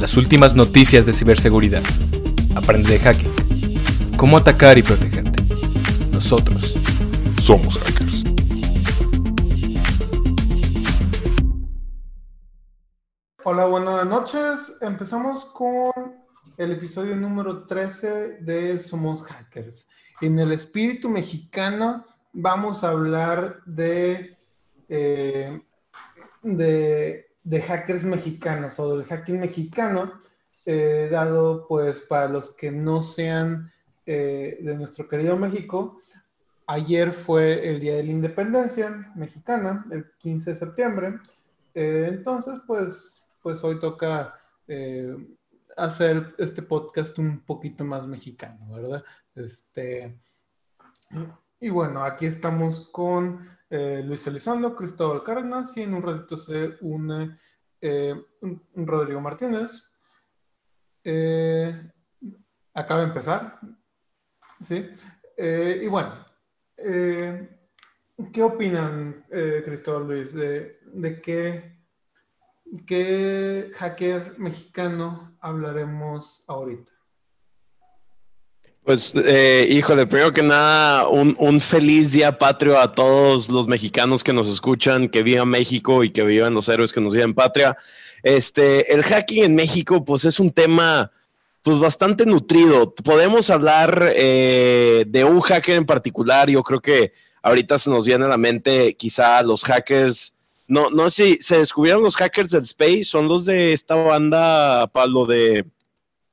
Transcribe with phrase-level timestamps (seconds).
[0.00, 1.82] Las últimas noticias de ciberseguridad.
[2.56, 3.30] Aprende de hacking.
[4.16, 5.42] Cómo atacar y protegerte.
[6.10, 6.74] Nosotros
[7.38, 8.24] somos hackers.
[13.44, 14.72] Hola, buenas noches.
[14.80, 15.92] Empezamos con
[16.56, 19.86] el episodio número 13 de Somos Hackers.
[20.22, 24.38] En el espíritu mexicano vamos a hablar de,
[24.88, 25.60] eh,
[26.42, 27.29] de,
[27.60, 30.12] hackers mexicanos o del hacking mexicano,
[30.64, 33.72] eh, dado pues para los que no sean
[34.06, 35.98] eh, de nuestro querido México.
[36.66, 41.18] Ayer fue el Día de la Independencia mexicana, el 15 de septiembre.
[41.74, 44.34] entonces, pues, pues hoy toca
[45.76, 49.04] hacer este podcast un poquito más mexicano, ¿verdad?
[49.34, 50.16] Este,
[51.58, 56.76] y bueno, aquí estamos con eh, Luis Elizondo, Cristóbal Cárdenas y en un ratito se
[56.80, 57.38] une
[57.80, 58.14] eh,
[58.74, 59.84] Rodrigo Martínez.
[61.02, 61.90] Eh,
[62.74, 63.58] acaba de empezar,
[64.60, 64.90] ¿sí?
[65.38, 66.12] y bueno,
[66.76, 69.24] ¿qué opinan,
[69.64, 71.80] Cristóbal Luis, de, de qué
[72.86, 76.92] ¿Qué hacker mexicano hablaremos ahorita?
[78.90, 84.32] Pues, eh, híjole, primero que nada, un, feliz día patrio a todos los mexicanos que
[84.32, 87.76] nos escuchan, que vivan México y que vivan los héroes que nos vivan patria.
[88.24, 91.12] Este, el hacking en México, pues es un tema,
[91.62, 92.92] pues bastante nutrido.
[92.92, 96.50] Podemos hablar eh, de un hacker en particular.
[96.50, 97.12] Yo creo que
[97.44, 100.34] ahorita se nos viene a la mente quizá los hackers
[100.66, 104.88] no, no sé si se descubrieron los hackers del Space, son los de esta banda,
[104.88, 105.64] Pablo, de.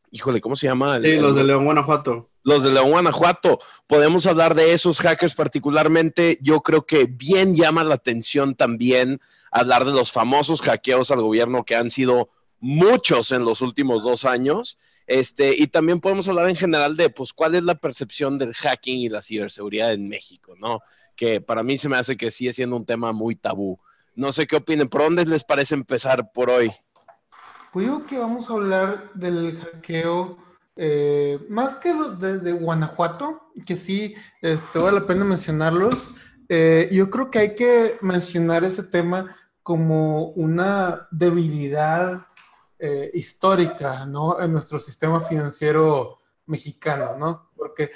[0.10, 1.00] Híjole, ¿cómo se llama?
[1.02, 2.28] Sí, los de León, Guanajuato.
[2.48, 3.60] Los de León, Guanajuato.
[3.88, 6.40] Podemos hablar de esos hackers particularmente.
[6.42, 9.20] Yo creo que bien llama la atención también
[9.52, 12.30] hablar de los famosos hackeos al gobierno que han sido
[12.62, 14.78] muchos en los últimos dos años.
[15.08, 19.02] Este, y también podemos hablar en general de, pues, cuál es la percepción del hacking
[19.02, 20.80] y la ciberseguridad en México, ¿no?
[21.18, 23.78] Que para mí se me hace que sigue siendo un tema muy tabú.
[24.16, 24.88] No sé qué opinen.
[24.88, 26.72] ¿Por dónde les parece empezar por hoy?
[27.74, 30.47] Pues yo que vamos a hablar del hackeo,
[30.78, 36.14] eh, más que de, de, Guanajuato, que sí, este, vale la pena mencionarlos.
[36.50, 42.28] Eh, yo creo que hay que mencionar ese tema como una debilidad
[42.80, 44.40] eh, histórica, ¿no?
[44.40, 47.48] En nuestro sistema financiero mexicano, ¿no?
[47.58, 47.92] porque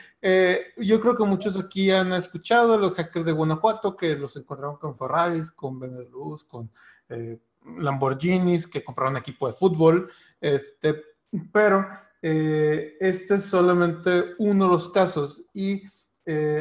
[0.77, 4.97] yo creo que muchos aquí han escuchado los hackers de Guanajuato que los encontraron con
[4.97, 6.69] Ferraris, con BMW, con
[7.09, 7.39] eh,
[7.77, 11.03] Lamborghinis, que compraron equipo de fútbol, este,
[11.51, 11.85] pero
[12.21, 15.83] eh, este es solamente uno de los casos y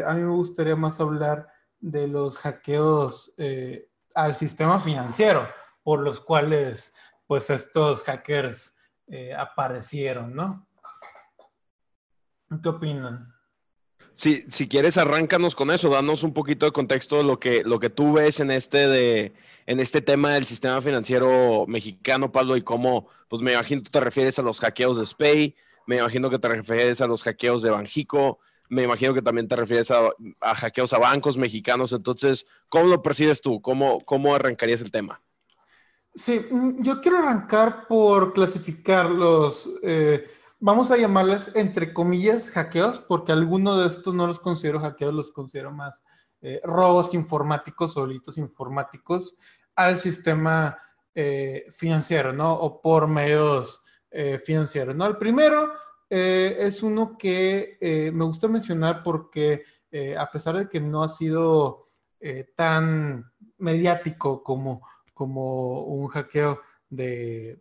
[0.05, 1.47] a mí me gustaría más hablar
[1.79, 3.33] de los hackeos
[4.15, 5.47] al sistema financiero
[5.85, 6.93] por los cuales
[7.27, 8.75] pues estos hackers
[9.37, 10.67] aparecieron, ¿no?
[12.61, 13.40] ¿Qué opinan?
[14.21, 17.81] Sí, si quieres, arráncanos con eso, danos un poquito de contexto de lo que, lo
[17.81, 19.33] que tú ves en este, de,
[19.65, 23.99] en este tema del sistema financiero mexicano, Pablo, y cómo, pues me imagino que te
[23.99, 27.71] refieres a los hackeos de SPAY, me imagino que te refieres a los hackeos de
[27.71, 30.11] Banjico, me imagino que también te refieres a,
[30.55, 31.95] hackeos a bancos mexicanos.
[31.95, 33.63] Entonces, ¿cómo lo percibes tú?
[33.63, 35.23] ¿Cómo, cómo arrancarías el tema?
[36.15, 39.67] Sí, mm, yo quiero arrancar por clasificar los...
[39.83, 40.27] Eh,
[40.61, 45.33] vamos a llamarles entre comillas hackeos, porque algunos de estos no los considero hackeos, los
[45.33, 46.03] considero más
[46.43, 49.35] eh, robos informáticos o delitos informáticos
[49.75, 50.79] al sistema
[51.15, 52.53] eh, financiero, ¿no?
[52.53, 55.07] O por medios eh, financieros, ¿no?
[55.07, 55.73] El primero
[56.13, 57.79] es uno que
[58.13, 59.63] me gusta mencionar porque
[60.19, 61.85] a pesar de que no ha sido
[62.57, 64.85] tan mediático como,
[65.15, 67.61] como un hackeo de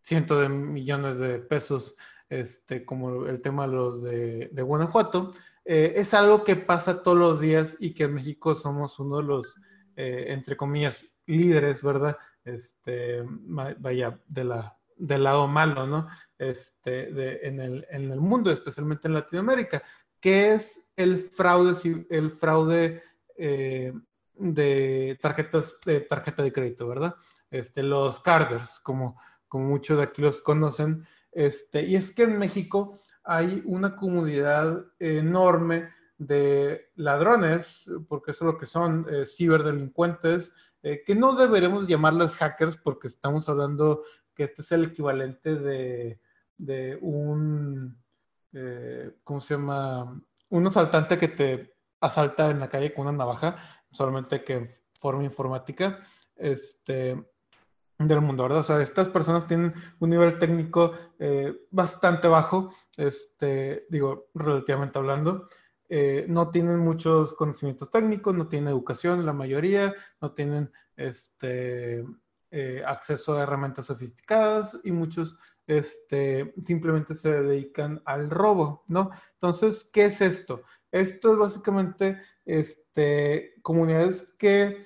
[0.00, 1.94] cientos de millones de pesos
[2.28, 5.32] este, como el tema de los de, Guanajuato,
[5.64, 9.22] eh, es algo que pasa todos los días y que en México somos uno de
[9.24, 9.56] los,
[9.96, 12.16] eh, entre comillas, líderes, ¿verdad?
[12.44, 16.06] Este, vaya, de la, del lado malo, ¿no?
[16.38, 19.82] Este, en, el, en el mundo, especialmente en Latinoamérica,
[20.20, 23.02] que es el fraude, el fraude
[23.36, 23.92] eh,
[24.34, 27.14] de tarjetas de tarjeta de crédito, ¿verdad?
[27.50, 31.04] Este, los carders, como, como muchos de aquí los conocen,
[31.34, 38.52] este, y es que en México hay una comunidad enorme de ladrones, porque eso es
[38.52, 40.52] lo que son eh, ciberdelincuentes,
[40.82, 44.02] eh, que no deberemos llamarles hackers porque estamos hablando
[44.34, 47.96] que este es el equivalente de, un,
[48.52, 50.20] eh, ¿cómo se llama?
[50.50, 53.56] Un asaltante que te asalta en la calle con una navaja,
[53.90, 56.00] solamente que en forma informática.
[56.36, 57.33] Este,
[57.98, 58.60] del mundo, ¿verdad?
[58.60, 65.46] O sea, estas personas tienen un nivel técnico eh, bastante bajo, este, digo, relativamente hablando.
[65.88, 72.04] Eh, no tienen muchos conocimientos técnicos, no tienen educación, la mayoría, no tienen este,
[72.50, 75.36] eh, acceso a herramientas sofisticadas y muchos
[75.66, 79.10] este, simplemente se dedican al robo, ¿no?
[79.34, 80.62] Entonces, ¿qué es esto?
[80.90, 84.84] Esto es básicamente este, comunidades que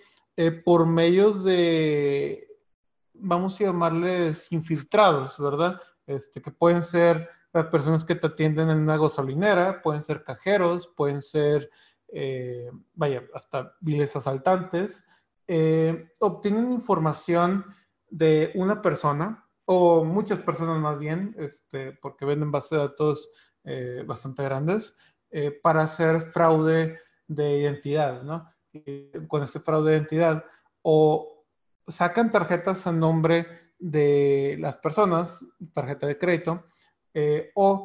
[0.64, 2.47] por medios de
[3.20, 5.80] vamos a llamarles infiltrados, ¿verdad?
[6.06, 10.88] Este, que pueden ser las personas que te atienden en una gasolinera, pueden ser cajeros,
[10.88, 11.70] pueden ser,
[12.08, 15.04] eh, vaya, hasta viles asaltantes,
[15.46, 17.64] eh, obtienen información
[18.08, 23.30] de una persona o muchas personas más bien, este, porque venden bases de datos
[23.64, 24.94] eh, bastante grandes,
[25.62, 28.50] para hacer fraude de identidad, ¿no?
[29.28, 30.42] con este fraude de identidad
[30.80, 31.37] o
[31.88, 33.46] sacan tarjetas a nombre
[33.78, 36.66] de las personas, tarjeta de crédito,
[37.14, 37.84] eh, o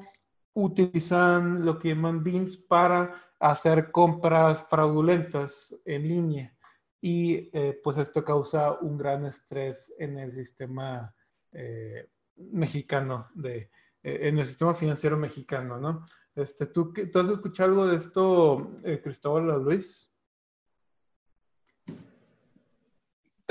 [0.54, 6.58] utilizan lo que llaman BINs para hacer compras fraudulentas en línea.
[7.02, 11.14] Y eh, pues esto causa un gran estrés en el sistema
[11.52, 13.70] eh, mexicano, de,
[14.02, 16.06] en el sistema financiero mexicano, ¿no?
[16.36, 20.13] Este, ¿tú, ¿Tú has escuchado algo de esto, Cristóbal Luis?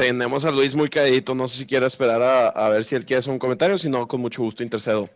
[0.06, 1.34] Tenemos a Luis muy cadito.
[1.34, 4.08] No sé si quiere esperar a, ver si él quiere hacer un comentario, si no,
[4.08, 5.08] con mucho gusto intercedo.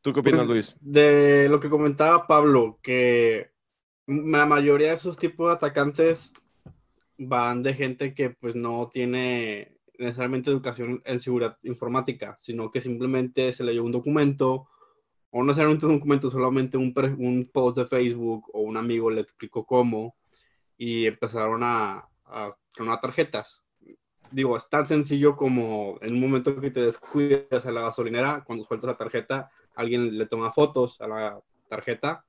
[0.00, 0.76] ¿Tú qué opinas, pues, Luis?
[0.80, 3.50] De lo que comentaba Pablo, que
[4.06, 6.32] la mayoría de esos tipos de atacantes
[7.18, 13.52] van de gente que pues no tiene necesariamente educación en seguridad informática, sino que simplemente
[13.52, 14.68] se leyó un documento
[15.30, 19.22] o no necesariamente un documento, solamente un, un post de Facebook o un amigo le
[19.22, 20.14] explicó cómo
[20.76, 23.65] y empezaron a, a clonar tarjetas
[24.30, 28.64] digo, es tan sencillo como en un momento que te descuidas a la gasolinera, cuando
[28.64, 32.24] sueltas la tarjeta, alguien le toma fotos a la tarjeta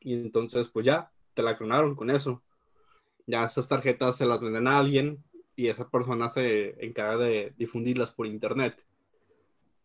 [0.00, 2.42] y entonces pues ya, te la clonaron con eso.
[3.26, 5.24] Ya esas tarjetas se las venden a alguien
[5.56, 8.76] y esa persona se encarga de difundirlas por internet.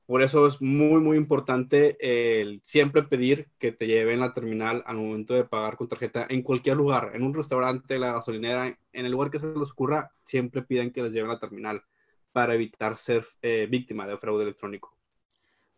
[0.09, 1.95] Por eso es muy, muy importante
[2.41, 6.41] el siempre pedir que te lleven la terminal al momento de pagar con tarjeta en
[6.41, 10.63] cualquier lugar, en un restaurante, la gasolinera, en el lugar que se les ocurra, siempre
[10.63, 11.83] piden que les lleven la terminal
[12.31, 14.97] para evitar ser eh, víctima de fraude electrónico.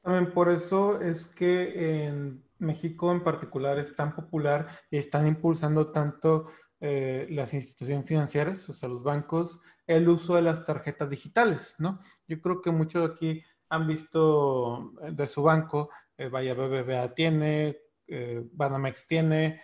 [0.02, 5.92] También por eso es que en México en particular es tan popular y están impulsando
[5.92, 6.46] tanto
[6.80, 12.00] eh, las instituciones financieras, o sea, los bancos, el uso de las tarjetas digitales, ¿no?
[12.30, 17.80] Yo creo que mucho aquí han visto eh, de su banco, eh, vaya BBVA tiene,
[18.06, 19.62] eh, Banamex tiene,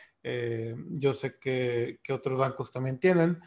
[0.90, 3.40] yo sé que, otros bancos también tienen,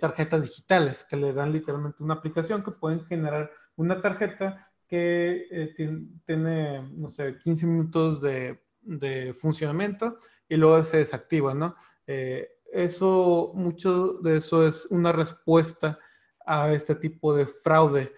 [0.00, 5.74] tarjetas digitales que le dan literalmente una aplicación que pueden generar una tarjeta que
[6.24, 10.16] tiene, no sé, 15 minutos de, de, funcionamiento
[10.48, 11.74] y luego se desactiva, ¿no?
[12.06, 15.98] eso, mucho de eso es una respuesta
[16.46, 18.12] a este tipo de fraude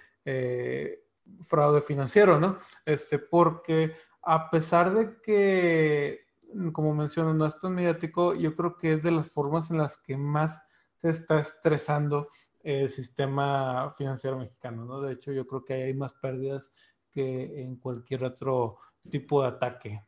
[1.40, 2.58] fraude financiero, ¿no?
[2.84, 6.26] Este, porque a pesar de que,
[6.72, 9.98] como menciono, no es tan mediático, yo creo que es de las formas en las
[9.98, 10.62] que más
[10.96, 12.28] se está estresando
[12.62, 15.00] el sistema financiero mexicano, ¿no?
[15.00, 16.72] De hecho, yo creo que hay más pérdidas
[17.10, 20.04] que en cualquier otro tipo de ataque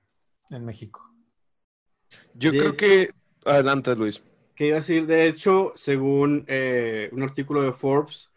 [0.51, 1.11] en México.
[2.35, 3.09] Yo creo que...
[3.45, 4.23] Adelante, Luis.
[4.55, 8.31] Que iba a decir, de hecho, según eh, un artículo de Forbes,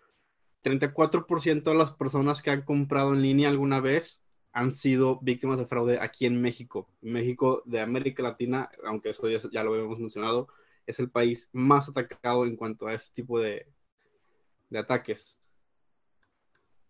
[0.66, 5.66] 34% de las personas que han comprado en línea alguna vez han sido víctimas de
[5.66, 6.90] fraude aquí en México.
[7.02, 10.48] México de América Latina, aunque eso ya, lo habíamos mencionado,
[10.88, 13.68] es el país más atacado en cuanto a este tipo de,
[14.74, 15.38] ataques.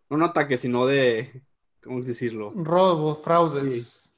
[0.10, 1.41] No, no ataques, sino de,
[1.84, 2.53] ¿cómo decirlo?
[2.55, 4.15] Robos, fraudes.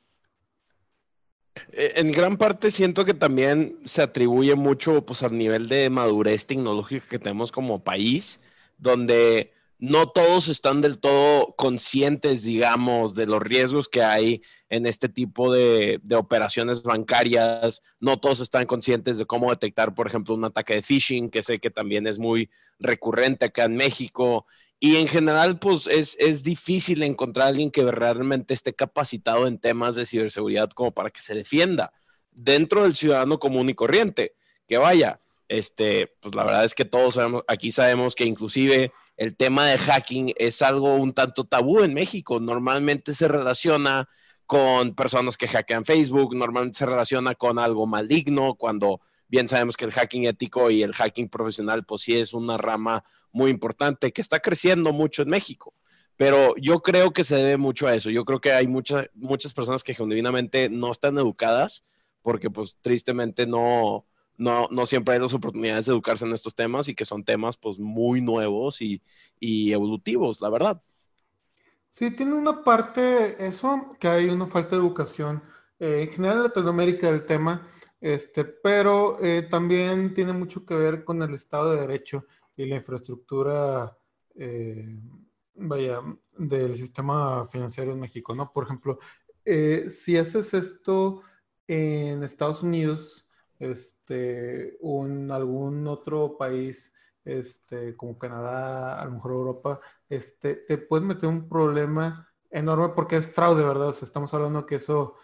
[1.71, 6.45] Eh, en gran parte siento que también se atribuye mucho pues, al nivel de madurez
[6.45, 8.41] tecnológica que tenemos como país
[8.77, 15.07] donde no todos están del todo conscientes, digamos, de los riesgos que hay en este
[15.07, 17.83] tipo de, operaciones bancarias.
[18.01, 21.59] No todos están conscientes de cómo detectar, por ejemplo, un ataque de phishing, que sé
[21.59, 24.47] que también es muy recurrente acá en México.
[24.79, 29.59] Y en general, pues es, es difícil encontrar a alguien que realmente esté capacitado en
[29.59, 31.93] temas de ciberseguridad como para que se defienda
[32.31, 34.35] dentro del ciudadano común y corriente.
[34.67, 39.35] Que vaya, este, pues la verdad es que todos sabemos, aquí sabemos que inclusive el
[39.35, 42.39] tema de hacking es algo un tanto tabú en México.
[42.39, 44.07] Normalmente se relaciona
[44.45, 49.85] con personas que hackean Facebook, normalmente se relaciona con algo maligno, cuando bien sabemos que
[49.85, 54.21] el hacking ético y el hacking profesional, pues sí es una rama muy importante que
[54.21, 55.73] está creciendo mucho en México.
[56.15, 58.09] Pero yo creo que se debe mucho a eso.
[58.09, 61.83] Yo creo que hay muchas muchas personas que genuinamente no están educadas
[62.21, 64.05] porque pues tristemente no,
[64.37, 67.57] no, no siempre hay las oportunidades de educarse en estos temas y que son temas
[67.57, 69.01] pues muy nuevos y,
[69.39, 70.81] y evolutivos, la verdad.
[71.89, 75.41] Sí, tiene una parte eso, que hay una falta de educación
[75.79, 77.65] eh, en general en Latinoamérica el tema,
[77.99, 82.25] este, pero eh, también tiene mucho que ver con el Estado de Derecho
[82.55, 83.97] y la infraestructura,
[84.35, 84.99] eh,
[85.55, 86.01] vaya,
[86.37, 88.51] del sistema financiero en México, ¿no?
[88.51, 88.99] Por ejemplo,
[89.89, 91.21] si haces esto
[91.67, 93.26] en Estados Unidos,
[93.59, 101.05] este, en algún otro país, este, como Canadá, a lo mejor Europa, este, te puedes
[101.05, 103.89] meter un problema enorme porque es fraude, ¿verdad?
[103.89, 105.15] O sea, estamos hablando que eso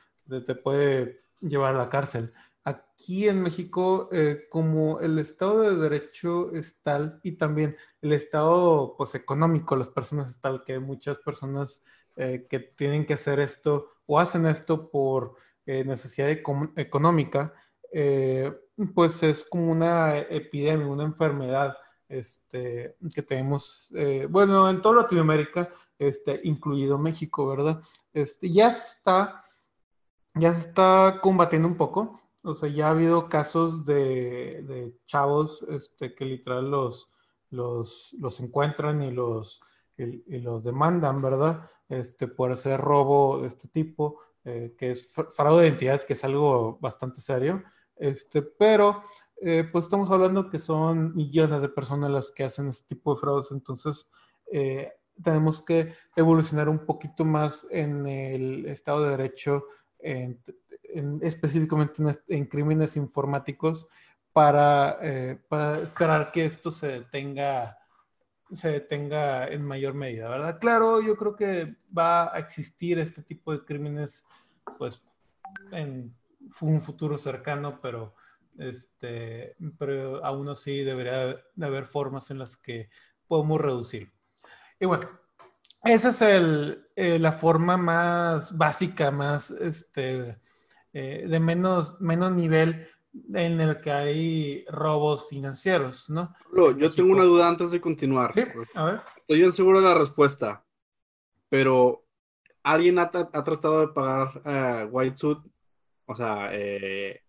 [0.46, 2.34] te puede llevar a la cárcel.
[2.66, 8.96] Aquí en México, eh, como el Estado de Derecho es tal y también el Estado
[8.98, 11.84] pues, económico, las personas es tal que hay muchas personas
[12.16, 15.36] eh, que tienen que hacer esto o hacen esto por
[15.66, 17.54] eh, necesidad económica,
[18.94, 21.76] pues es como una epidemia, una enfermedad
[22.10, 23.94] este, que tenemos,
[24.30, 27.82] bueno, en toda Latinoamérica, este, incluido México, ¿verdad?
[28.14, 29.40] Este, ya está
[30.36, 32.20] ya se está combatiendo un poco.
[32.44, 37.08] O sea, ya ha habido casos de, chavos este, que literal los,
[37.50, 39.62] los, los encuentran y los,
[39.98, 41.70] y, los demandan, ¿verdad?
[41.88, 46.24] Este, por hacer robo de este tipo, eh, que es fraude de identidad, que es
[46.26, 47.64] algo bastante serio.
[48.04, 49.02] Este, pero,
[49.42, 53.22] eh, pues estamos hablando que son millones de personas las que hacen este tipo de
[53.22, 54.10] fraudes, entonces
[54.52, 54.92] eh,
[55.24, 59.64] tenemos que evolucionar un poquito más en el Estado de Derecho
[61.22, 63.88] específicamente en, crímenes informáticos
[64.34, 67.78] para, eh, para, esperar que esto se detenga,
[68.52, 70.60] se detenga en mayor medida, ¿verdad?
[70.60, 74.26] Claro, yo creo que va a existir este tipo de crímenes,
[74.78, 75.02] pues,
[75.72, 76.14] en
[76.62, 78.16] un futuro cercano, pero,
[78.58, 82.90] este, pero aún así debería de haber formas en las que
[83.28, 84.12] podemos reducir.
[84.80, 85.10] Y bueno,
[85.84, 90.40] esa es el, eh, la forma más básica, más este,
[90.94, 92.88] eh, de menos, menos nivel
[93.34, 96.34] en el que hay robos financieros, ¿no?
[96.78, 98.34] yo tengo una duda antes de continuar.
[98.34, 99.02] Sí, a ver.
[99.18, 100.66] Estoy bien seguro de la respuesta,
[101.50, 102.06] pero
[102.64, 105.40] ¿alguien ha, tratado de pagar uh, White Suit?
[106.06, 107.22] O sea, el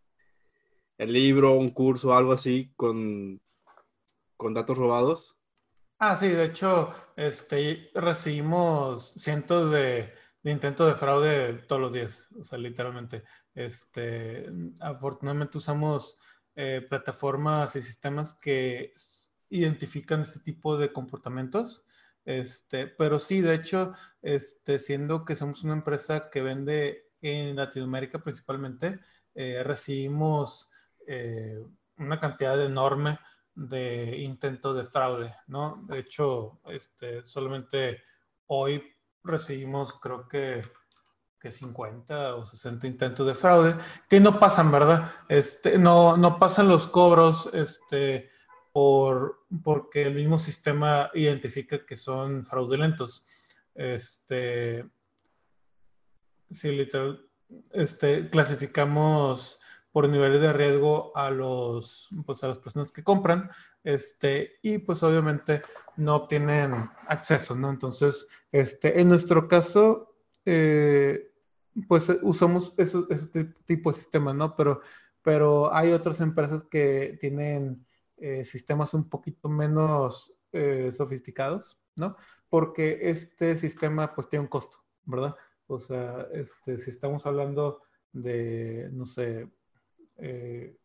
[0.99, 3.40] libro, un curso, algo así, con,
[4.37, 5.37] con datos robados.
[5.99, 10.12] Ah, sí, de hecho, este, recibimos cientos de,
[10.43, 13.25] intentos de fraude todos los días, o sea, literalmente.
[13.54, 14.47] Este,
[14.81, 16.19] afortunadamente usamos
[16.57, 18.93] eh, plataformas y sistemas que
[19.49, 21.87] identifican este tipo de comportamientos.
[22.25, 28.19] Este, pero sí, de hecho, este, siendo que somos una empresa que vende en Latinoamérica
[28.23, 29.00] principalmente,
[29.35, 30.71] eh, recibimos
[31.07, 31.62] eh,
[31.99, 33.19] una cantidad enorme
[33.54, 35.85] de intento de fraude, ¿no?
[35.87, 38.02] De hecho, este, solamente
[38.47, 38.83] hoy
[39.23, 40.62] recibimos creo que,
[41.40, 43.76] que 50 o 60 intentos de fraude
[44.09, 45.11] que no pasan, ¿verdad?
[45.28, 48.31] Este, no, no pasan los cobros este,
[48.73, 53.25] por, porque el mismo sistema identifica que son fraudulentos.
[53.75, 54.85] Este,
[56.55, 57.29] sí, literal,
[57.73, 59.61] este, clasificamos
[59.95, 63.49] por niveles de riesgo a los pues a las personas que compran
[63.85, 65.63] este y pues obviamente
[65.99, 71.31] no obtienen acceso no entonces este en nuestro caso eh,
[71.87, 74.81] pues usamos ese tipo de sistemas no pero
[75.23, 82.17] pero hay otras empresas que tienen eh, sistemas un poquito menos eh, sofisticados no
[82.49, 88.88] porque este sistema pues tiene un costo verdad o sea este si estamos hablando de
[88.92, 89.49] no sé
[90.16, 90.76] eh,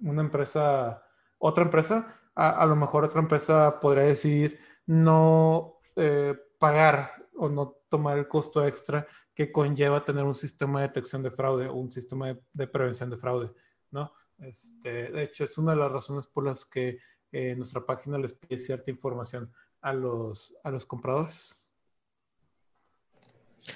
[0.00, 1.02] una empresa,
[1.38, 8.18] otra empresa, a, lo mejor otra empresa podría decidir no eh, pagar o no tomar
[8.18, 12.36] el costo extra que conlleva tener un sistema de detección de fraude o un sistema
[12.52, 13.52] de, prevención de fraude,
[13.90, 14.12] ¿no?
[14.38, 16.98] Este, de hecho, es una de las razones por las que
[17.30, 21.60] eh, nuestra página les pide cierta información a los, a los compradores.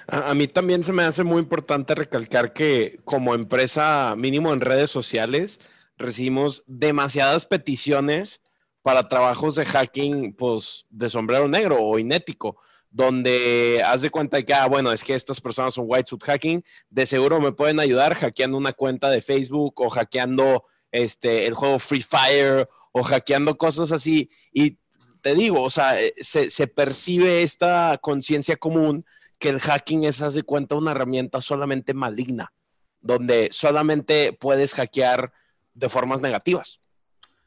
[0.07, 4.91] A, mí también se me hace muy importante recalcar que como empresa, mínimo en redes
[4.91, 5.59] sociales,
[5.97, 8.41] recibimos demasiadas peticiones
[8.81, 12.57] para trabajos de hacking, pues, de sombrero negro o inético,
[12.91, 16.63] donde haz de cuenta que, ah, bueno, es que estas personas son white suit hacking,
[16.89, 21.79] de seguro me pueden ayudar hackeando una cuenta de Facebook o hackeando este, el juego
[21.79, 24.29] Free Fire o hackeando cosas así.
[24.51, 24.77] Y
[25.21, 29.05] te digo, o sea, eh, se, se percibe esta conciencia común
[29.39, 32.53] que el hacking es, haz de cuenta, una herramienta solamente maligna,
[32.99, 35.31] donde solamente puedes hackear
[35.73, 36.81] de formas negativas,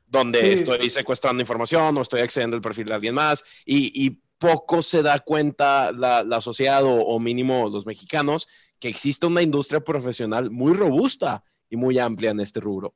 [0.07, 5.05] donde estoy secuestrando información o estoy accediendo al perfil de alguien más y, poco se
[5.05, 8.49] da cuenta la, la sociedad o, mínimo los mexicanos
[8.81, 12.93] que existe una industria profesional muy robusta y muy amplia en este rubro.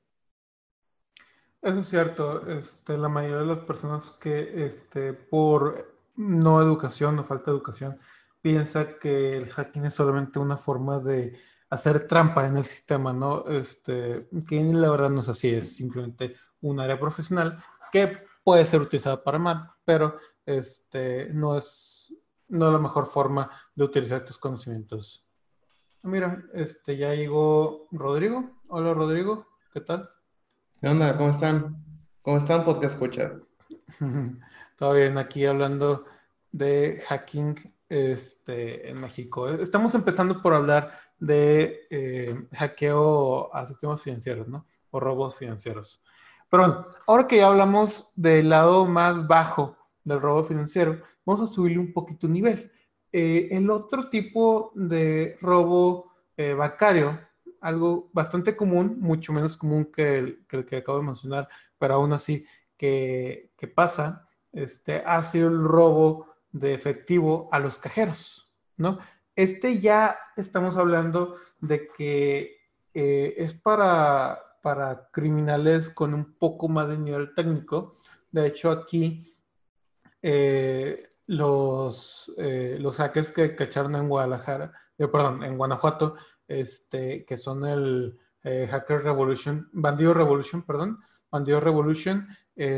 [1.62, 2.48] Eso es cierto.
[2.48, 7.96] Este, la mayoría de las personas que este, por no educación o falta de educación
[8.46, 11.36] piensa que el hacking es solamente una forma de
[11.68, 13.44] hacer trampa en el sistema, ¿no?
[13.48, 17.58] Este, que la verdad no es así, es simplemente un área profesional
[17.90, 22.14] que puede ser utilizada para mal, pero este, no, es,
[22.46, 25.26] no la mejor forma de utilizar estos conocimientos.
[26.02, 28.60] Mira, este, ya llegó Rodrigo.
[28.68, 30.08] Hola Rodrigo, ¿qué tal?
[30.80, 31.18] ¿Qué onda?
[31.18, 31.84] ¿Cómo están?
[32.22, 33.40] ¿Cómo están, podcast escuchar?
[34.76, 36.04] Todo bien, aquí hablando
[36.52, 39.48] de hacking este, en México.
[39.48, 44.66] Estamos empezando por hablar de eh, hackeo a sistemas financieros, ¿no?
[44.90, 46.02] O robos financieros.
[46.50, 51.52] Pero bueno, ahora que ya hablamos del lado más bajo del robo financiero, vamos a
[51.52, 52.70] subirle un poquito nivel.
[53.12, 57.18] Eh, el otro tipo de robo eh, bancario,
[57.60, 62.44] algo bastante común, mucho menos común que el que, acabo de mencionar, pero aún así
[62.76, 68.98] que, que pasa, este, ha sido el robo de efectivo a los cajeros, ¿no?
[69.34, 72.56] Este ya estamos hablando de que
[72.94, 77.92] eh, es para, para criminales con un poco más de nivel técnico.
[78.32, 79.22] De hecho, aquí
[80.22, 86.16] eh, los, eh, los hackers que cacharon en Guadalajara, perdón, en Guanajuato,
[86.48, 92.26] este, que son el Hacker Revolution, Bandido Revolution, perdón, Bandido Revolution,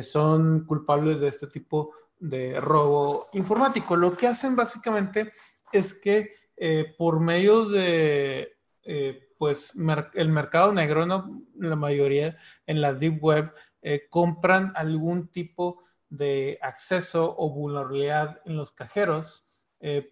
[0.03, 3.97] son culpables de este tipo de robo informático.
[3.97, 5.33] Lo que hacen básicamente
[5.73, 9.73] es que eh, por medio de eh, pues
[10.15, 11.45] el mercado negro, ¿no?
[11.57, 18.57] la mayoría en la deep web, eh, compran algún tipo de acceso o vulnerabilidad en
[18.57, 19.45] los cajeros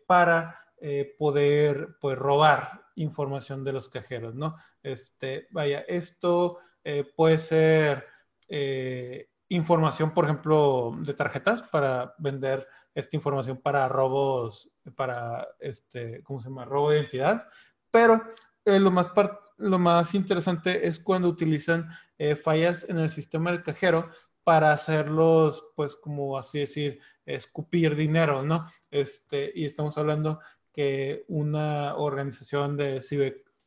[0.06, 0.60] para
[1.18, 4.54] poder pues, robar información de los cajeros, ¿no?
[4.82, 6.58] Este, vaya, esto
[7.16, 8.04] puede ser
[9.48, 16.48] información, por ejemplo, de tarjetas para vender esta información para robos, para este, ¿cómo se
[16.48, 16.64] llama?
[16.64, 17.46] Robo de identidad.
[17.90, 18.22] Pero
[18.64, 19.08] eh, lo, más
[19.58, 24.10] lo más interesante es cuando utilizan eh, fallas en el sistema del cajero
[24.42, 28.66] para hacerlos, pues, como así decir, escupir dinero, ¿no?
[28.90, 30.40] Este, y estamos hablando
[30.72, 33.02] que una organización de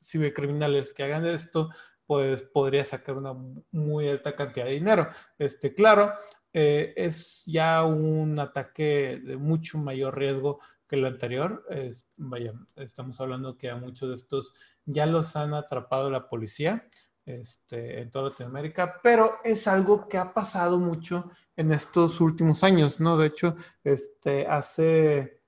[0.01, 1.69] cibercriminales que hagan esto
[2.09, 3.35] pues podría sacar una
[3.69, 5.07] muy alta cantidad de dinero.
[5.37, 6.11] Este, claro,
[6.51, 11.63] eh, es ya un ataque de mucho mayor riesgo que el anterior.
[11.69, 14.53] Es, vaya, estamos hablando que a muchos de estos
[14.85, 16.89] ya los han atrapado la policía
[17.27, 22.99] este, en toda Latinoamérica, pero es algo que ha pasado mucho en estos últimos años,
[22.99, 23.17] ¿no?
[23.17, 25.43] De hecho, este, hace,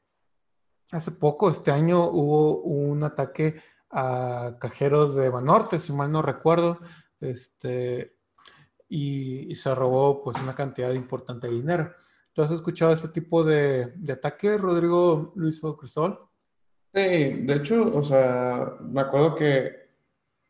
[0.91, 3.55] hace poco, este año, hubo un ataque
[3.91, 6.79] a cajeros de Banorte, si mal no recuerdo,
[7.19, 8.15] este,
[8.87, 11.91] y, se robó pues una cantidad importante de dinero.
[12.33, 16.19] ¿Tú has escuchado este tipo de, de ataque, Rodrigo Luis Cristóbal?
[16.93, 19.81] Sí, de hecho, o sea, me acuerdo que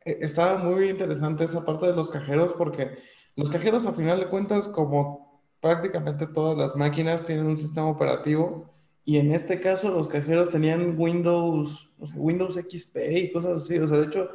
[0.05, 2.97] e, estaba muy interesante esa parte de los cajeros porque
[3.35, 8.73] los cajeros a final de cuentas, como prácticamente todas las máquinas tienen un sistema operativo,
[9.03, 13.77] y en este caso los cajeros tenían Windows, Windows XP y cosas así.
[13.77, 14.29] O sea, de hecho,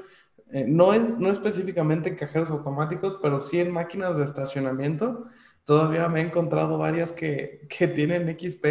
[0.52, 5.26] eh, no, no específicamente en cajeros automáticos, pero sí en máquinas de estacionamiento.
[5.64, 8.66] Todavía me he encontrado varias que, que tienen XP.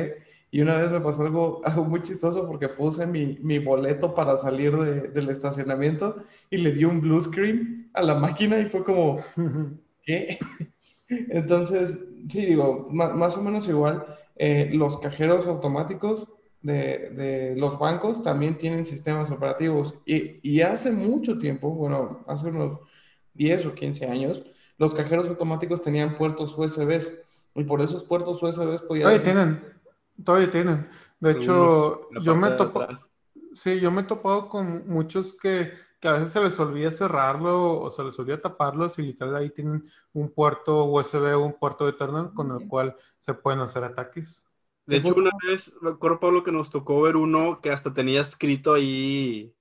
[0.51, 4.37] Y una vez me pasó algo, algo muy chistoso porque puse mi, mi boleto para
[4.37, 8.83] salir de, del estacionamiento y le di un blue screen a la máquina y fue
[8.83, 9.17] como,
[10.03, 10.37] ¿qué?
[11.07, 14.05] Entonces, sí, digo, más o menos igual.
[14.35, 16.27] Eh, los cajeros automáticos
[16.65, 19.95] de, los bancos también tienen sistemas operativos.
[20.05, 22.79] Y, hace mucho tiempo, bueno, hace unos
[23.33, 24.43] 10 o 15 años,
[24.77, 27.01] los cajeros automáticos tenían puertos USB
[27.55, 29.03] y por esos puertos USB podían...
[29.03, 29.63] Todavía tienen,
[30.23, 30.87] todavía tienen.
[31.19, 32.85] De hecho, yo me, topo,
[33.53, 37.79] sí, yo me he topado con muchos que, que, a veces se les olvida cerrarlo
[37.79, 41.87] o se les olvida taparlo y literal ahí tienen un puerto USB o un puerto
[41.87, 42.95] Ethernet con el cual
[43.25, 44.47] se pueden hacer ataques.
[44.85, 48.75] De hecho, una vez, recuerdo Pablo que nos tocó ver uno que hasta tenía escrito
[48.75, 49.55] ahí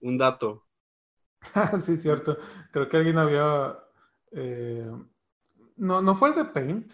[0.00, 0.64] un dato.
[1.80, 2.38] sí, cierto.
[2.70, 3.76] Creo que alguien había.
[4.30, 4.88] Eh,
[5.76, 6.92] no, no fue el de Paint.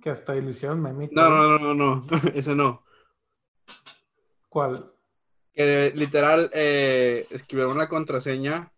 [0.00, 1.08] Que hasta hicieron meme.
[1.10, 2.02] No, no, no, no, no,
[2.34, 2.84] ese no.
[4.48, 4.86] ¿Cuál?
[5.52, 8.72] Que literal eh, escribieron la contraseña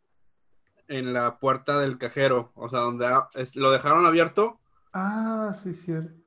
[0.89, 3.07] en la puerta del cajero, o sea, donde
[3.55, 4.61] lo dejaron abierto.
[4.95, 6.24] Ah, sí, cierto.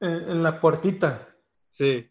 [0.00, 1.28] En, la puertita.
[1.72, 2.10] Sí.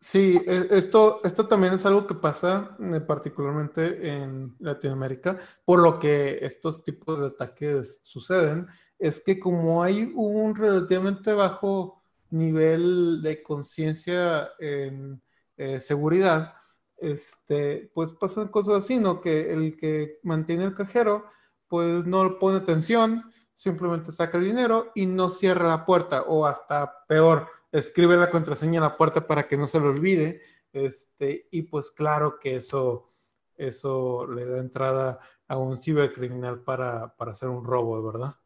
[0.00, 5.98] Sí, e, esto, esto también es algo que pasa eh, particularmente en Latinoamérica, por lo
[5.98, 13.42] que estos tipos de ataques suceden, es que como hay un relativamente bajo nivel de
[13.42, 15.20] conciencia en
[15.56, 16.54] eh, seguridad,
[16.98, 19.20] este, pues pasan cosas así, ¿no?
[19.20, 21.24] Que el que mantiene el cajero,
[21.68, 23.24] pues no pone atención,
[23.58, 28.76] simplemente saca el dinero y no cierra la puerta, o hasta peor, escribe la contraseña
[28.76, 30.40] en la puerta para que no se lo olvide,
[30.72, 33.08] este, y pues claro que eso,
[33.56, 35.18] eso le da entrada
[35.48, 38.36] a un cibercriminal para, para hacer un robo, ¿verdad?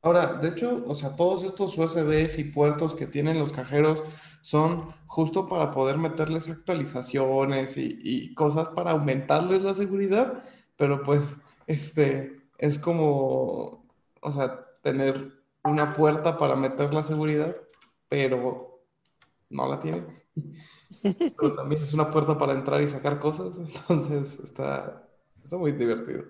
[0.00, 4.02] Ahora, de hecho, o sea, todos estos USBs y puertos que tienen los cajeros
[4.40, 10.42] son justo para poder meterles actualizaciones y, y cosas para aumentarles la seguridad,
[10.76, 13.81] pero pues, este, es como
[14.22, 15.32] o sea, tener
[15.64, 17.54] una puerta para meter la seguridad,
[18.08, 18.84] pero
[19.50, 20.22] no la tiene.
[21.36, 25.06] Pero también es una puerta para entrar y sacar cosas, entonces está,
[25.42, 26.24] está muy divertido.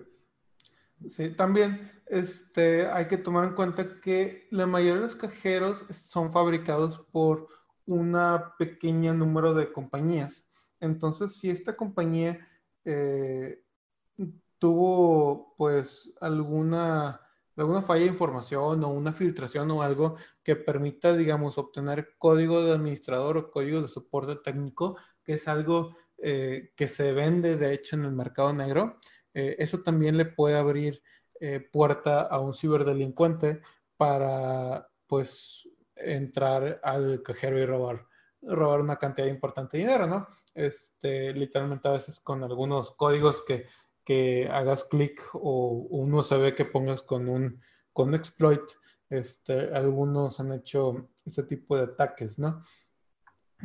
[1.07, 6.31] Sí, también este, hay que tomar en cuenta que la mayoría de los cajeros son
[6.31, 7.47] fabricados por
[7.85, 10.47] una pequeña número de compañías.
[10.79, 12.45] Entonces, si esta compañía
[12.83, 13.63] eh,
[14.59, 17.19] tuvo pues alguna
[17.55, 22.73] alguna falla de información o una filtración o algo que permita, digamos, obtener código de
[22.73, 27.95] administrador o código de soporte técnico, que es algo eh, que se vende, de hecho,
[27.95, 28.99] en el mercado negro.
[29.33, 31.01] Eh, eso también le puede abrir
[31.39, 33.61] eh, puerta a un ciberdelincuente
[33.97, 38.07] para, pues, entrar al cajero y robar
[38.45, 40.27] robar una cantidad importante de dinero, ¿no?
[40.53, 43.67] Este, literalmente a veces con algunos códigos que
[44.03, 47.59] que hagas clic o un USB que pongas con un
[47.91, 48.61] con exploit.
[49.09, 52.61] Este, algunos han hecho este tipo de ataques, ¿no?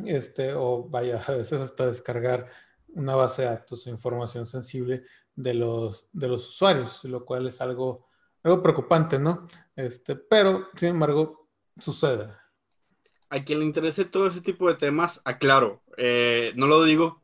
[0.05, 2.49] Este, o vaya, a veces hasta descargar
[2.89, 5.03] una base de datos o información sensible
[5.35, 8.07] de los, de los usuarios, lo cual es algo,
[8.43, 9.47] algo preocupante, ¿no?
[9.75, 12.27] Este, pero, sin embargo, sucede.
[13.29, 17.21] A quien le interese todo ese tipo de temas, aclaro, eh, no lo digo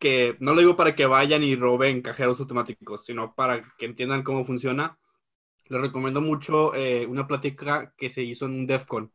[0.00, 4.24] que no lo digo para que vayan y roben cajeros automáticos, sino para que entiendan
[4.24, 4.98] cómo funciona.
[5.66, 9.12] Les recomiendo mucho eh, una plática que se hizo en un DEFCON,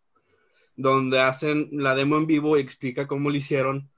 [0.78, 3.92] donde hacen la demo en vivo y explica cómo lo hicieron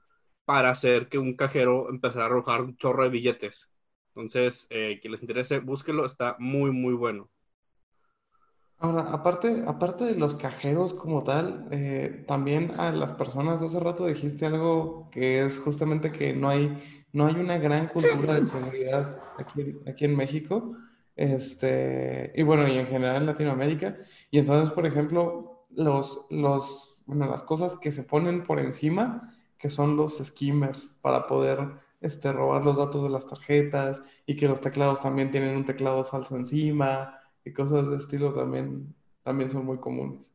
[0.44, 3.70] para hacer que un cajero empezara a arrojar un chorro de billetes.
[4.08, 7.30] Entonces, eh, quien les interese, búsquelo, está muy, muy bueno.
[8.80, 14.06] Ahora, aparte, aparte de los cajeros como tal, eh, también a las personas, hace rato
[14.06, 16.78] dijiste algo que es justamente que no hay,
[17.12, 20.76] no hay una gran cultura de seguridad aquí, aquí en México,
[21.16, 23.96] este, y bueno, y en general en Latinoamérica.
[24.30, 29.70] Y entonces, por ejemplo, los, los, bueno, las cosas que se ponen por encima, que
[29.70, 31.58] son los skimmers, para poder
[32.00, 36.04] este, robar los datos de las tarjetas y que los teclados también tienen un teclado
[36.04, 37.17] falso encima
[37.48, 40.30] y cosas de estilo también, también son muy comunes.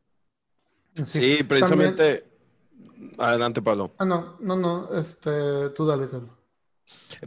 [1.04, 2.24] Sí, precisamente.
[3.18, 3.92] Adelante, Pablo.
[3.98, 6.28] Ah, no, no, no, este, tú dale, dale.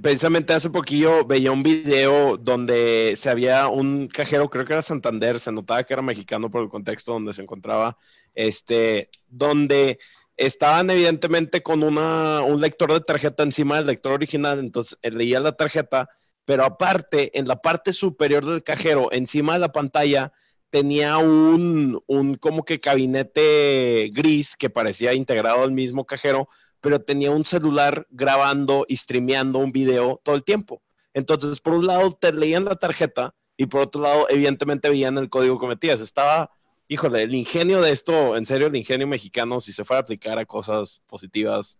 [0.02, 5.40] Precisamente hace poquillo veía un video donde se había un cajero, creo que era Santander,
[5.40, 7.98] se notaba que era mexicano por el contexto donde se encontraba,
[8.36, 10.00] este, donde
[10.36, 15.54] estaban evidentemente con una, un lector de tarjeta encima del lector original, entonces leía la
[15.54, 16.08] tarjeta
[16.48, 20.32] pero aparte, en la parte superior del cajero, encima de la pantalla,
[20.70, 26.48] tenía un, un como que gabinete gris que parecía integrado al mismo cajero,
[26.80, 30.82] pero tenía un celular grabando y streameando un video todo el tiempo.
[31.14, 35.30] Entonces, por un lado, te leían la tarjeta y por otro lado, evidentemente veían el
[35.30, 36.00] código que metías.
[36.00, 36.50] Estaba,
[36.88, 40.40] híjole, el ingenio de esto, en serio, el ingenio mexicano, si se fuera a aplicar
[40.40, 41.78] a cosas positivas,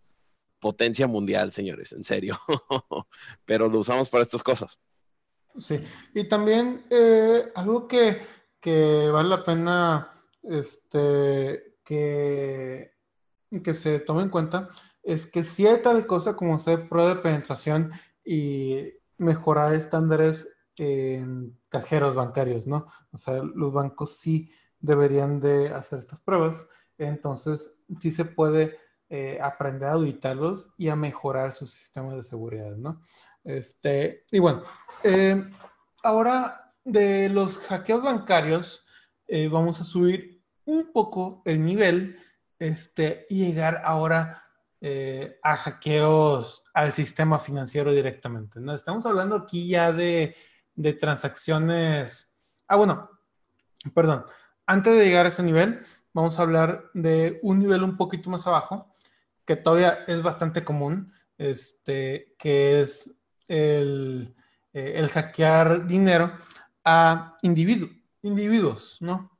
[0.60, 2.38] potencia mundial, señores, en serio.
[3.44, 4.78] Pero lo usamos para estas cosas.
[5.58, 5.80] Sí,
[6.14, 8.20] y también eh, algo que,
[9.12, 10.10] vale la pena
[10.42, 12.92] este, que,
[13.62, 14.68] que se tome en cuenta
[15.02, 17.92] es que si hay tal cosa como hacer prueba de penetración
[18.24, 22.86] y mejorar estándares en cajeros bancarios, ¿no?
[23.10, 26.66] O sea, los bancos sí deberían de hacer estas pruebas,
[26.98, 28.76] entonces sí se puede
[29.10, 33.00] eh, aprender a auditarlos y a mejorar sus sistemas de seguridad, ¿no?
[33.42, 34.62] Este, y bueno,
[35.02, 35.48] eh,
[36.02, 38.84] ahora de los hackeos bancarios,
[39.26, 42.18] eh, vamos a subir un poco el nivel
[42.58, 44.44] este, y llegar ahora
[45.42, 48.60] a hackeos al sistema financiero directamente.
[48.60, 48.72] ¿no?
[48.72, 50.36] Estamos hablando aquí ya de,
[50.76, 52.30] de transacciones.
[52.68, 53.10] Ah, bueno,
[53.92, 54.24] perdón.
[54.66, 55.80] Antes de llegar a ese nivel,
[56.12, 58.88] vamos a hablar de un nivel un poquito más abajo,
[59.48, 63.10] que todavía es bastante común, este, que es
[63.46, 64.36] el,
[64.74, 66.32] eh, el hackear dinero
[66.84, 69.38] a individuos, individuos, ¿no?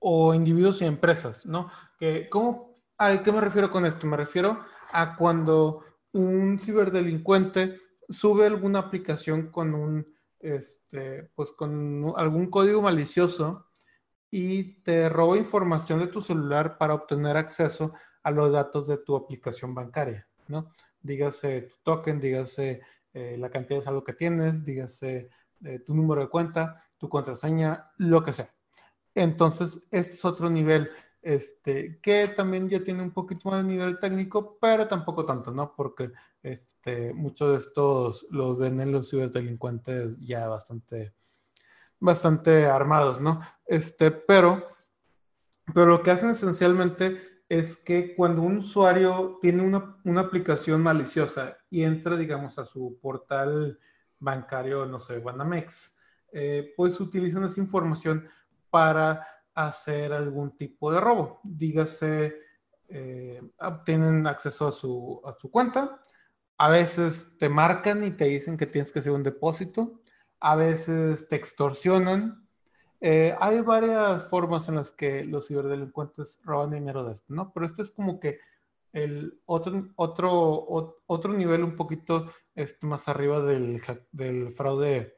[0.00, 1.70] O individuos y empresas, ¿no?
[2.00, 4.08] Que, ¿cómo, ¿A qué me refiero con esto?
[4.08, 7.76] Me refiero a cuando un ciberdelincuente
[8.08, 10.04] sube alguna aplicación con un,
[10.40, 13.68] este, pues con algún código malicioso
[14.32, 19.16] y te roba información de tu celular para obtener acceso a los datos de tu
[19.16, 20.70] aplicación bancaria, ¿no?
[21.00, 22.80] Dígase tu token, dígase
[23.12, 25.28] eh, la cantidad de saldo que tienes, dígase
[25.64, 28.52] eh, tu número de cuenta, tu contraseña, lo que sea.
[29.14, 33.98] Entonces, este es otro nivel, este, que también ya tiene un poquito más de nivel
[33.98, 35.74] técnico, pero tampoco tanto, ¿no?
[35.76, 41.14] Porque este, muchos de estos los ven en los ciberdelincuentes ya bastante,
[42.00, 43.40] bastante armados, ¿no?
[43.66, 44.66] Este, pero,
[45.74, 47.20] pero lo que hacen esencialmente
[47.52, 52.98] es que cuando un usuario tiene una, una, aplicación maliciosa y entra, digamos, a su
[52.98, 53.78] portal
[54.18, 55.98] bancario, no sé, Banamex,
[56.32, 58.26] eh, pues utilizan esa información
[58.70, 61.40] para hacer algún tipo de robo.
[61.44, 62.38] Dígase,
[62.88, 66.00] eh, obtienen acceso a su, a su cuenta,
[66.56, 70.00] a veces te marcan y te dicen que tienes que hacer un depósito,
[70.40, 72.41] a veces te extorsionan,
[73.04, 77.52] eh, hay varias formas en las que los ciberdelincuentes roban dinero de esto, ¿no?
[77.52, 78.38] Pero este es como que
[78.92, 83.80] el otro, otro, otro nivel un poquito este, más arriba del,
[84.54, 85.16] fraude,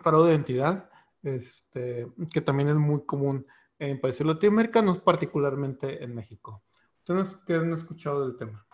[0.00, 0.88] fraude de identidad,
[1.24, 3.44] este, que también es muy común
[3.80, 6.62] en países latinoamericanos, particularmente en México.
[7.00, 8.64] Entonces, ¿qué han escuchado del tema?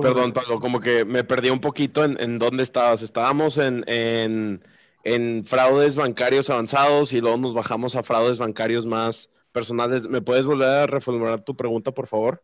[0.00, 3.02] Perdón, Pablo, como que me perdí un poquito en, en dónde estabas.
[3.02, 4.64] Estábamos en, en,
[5.04, 10.08] en, fraudes bancarios avanzados y luego nos bajamos a fraudes bancarios más personales.
[10.08, 12.42] ¿Me puedes volver a reformular tu pregunta, por favor?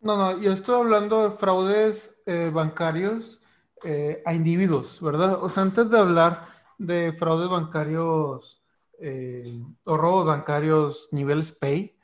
[0.00, 3.40] No, no, yo estoy hablando de fraudes eh, bancarios
[3.82, 5.42] eh, a individuos, ¿verdad?
[5.42, 8.62] O sea, antes de hablar de fraudes bancarios
[8.98, 11.94] eh, o robos bancarios niveles pay,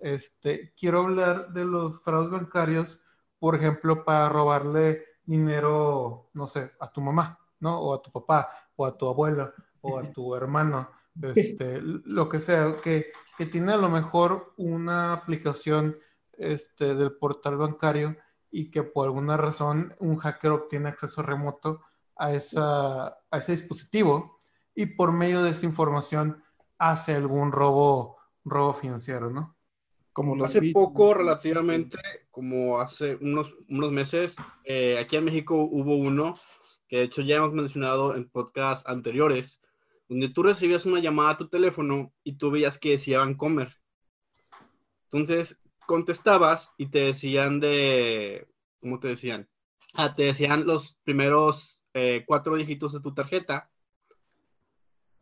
[0.00, 3.00] este, quiero hablar de los fraudes bancarios
[3.38, 7.78] por ejemplo, para robarle dinero, no sé, a tu mamá, ¿no?
[7.80, 10.90] O a tu papá, o a tu abuelo, o a tu hermano,
[11.22, 15.96] este, lo que sea, que, que tiene a lo mejor una aplicación
[16.32, 18.16] este, del portal bancario
[18.50, 21.80] y que por alguna razón un hacker obtiene acceso remoto
[22.16, 24.38] a, esa, a ese dispositivo
[24.74, 26.42] y por medio de esa información
[26.78, 29.56] hace algún robo, robo financiero, ¿no?
[30.44, 31.98] hace poco, relativamente,
[32.34, 36.34] como hace unos, unos meses, eh, aquí en México hubo uno
[36.88, 39.62] que de hecho ya hemos mencionado en podcasts anteriores,
[40.08, 43.76] donde tú recibías una llamada a tu teléfono y tú veías que decía Vancomer.
[45.04, 48.48] Entonces contestabas y te decían de,
[48.80, 49.48] ¿cómo te decían?
[49.94, 53.70] Ah, te decían los primeros eh, cuatro dígitos de tu tarjeta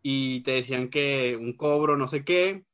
[0.01, 2.65] y te decían que un cobro, no sé qué,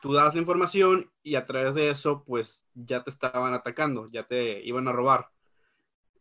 [0.00, 4.26] tú dabas la información y a través de eso, pues ya te estaban atacando, ya
[4.26, 5.30] te iban a robar.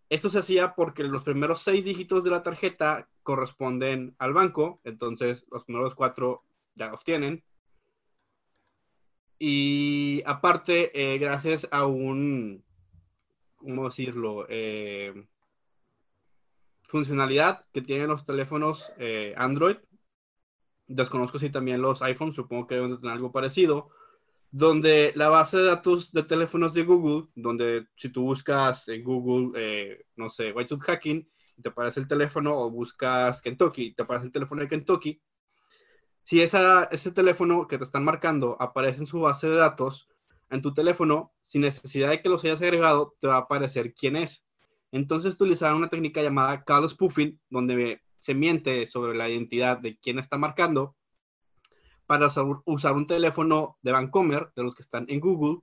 [0.10, 5.46] Esto se hacía porque los primeros seis dígitos de la tarjeta corresponden al banco, entonces
[5.52, 6.44] los primeros cuatro
[6.76, 7.44] ya los.
[9.38, 12.64] Y aparte, eh, gracias a un,
[13.56, 14.46] ¿cómo decirlo?
[14.50, 15.14] Eh,
[16.84, 19.78] funcionalidad que tienen los teléfonos eh, Android,
[20.90, 23.90] desconozco si también los iPhones, supongo que deben tener algo parecido,
[24.52, 29.52] donde la base de datos de teléfonos de Google, donde si tú buscas en Google,
[29.56, 31.30] eh, no sé, White Hacking,
[31.62, 35.22] te aparece el teléfono, o buscas Kentucky, te aparece el teléfono de Kentucky,
[36.24, 40.08] si esa, ese teléfono que te están marcando aparece en su base de datos,
[40.50, 44.16] en tu teléfono, sin necesidad de que los hayas agregado, te va a aparecer quién
[44.16, 44.46] es.
[44.92, 50.20] Entonces utilizaron una técnica llamada call spoofing, donde se miente sobre la identidad de quién
[50.20, 50.96] está marcando
[52.06, 52.28] para
[52.66, 55.60] usar un teléfono de Vancomer, de los que están en Google,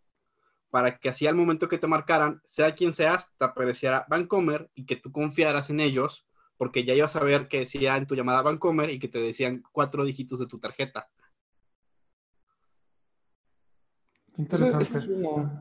[0.70, 4.86] para que así al momento que te marcaran, sea quien seas, te apareciera Vancomer y
[4.86, 6.24] que tú confiaras en ellos,
[6.56, 9.62] porque ya ibas a ver que decía en tu llamada Vancomer y que te decían
[9.72, 11.08] cuatro dígitos de tu tarjeta.
[14.36, 14.86] Interesante.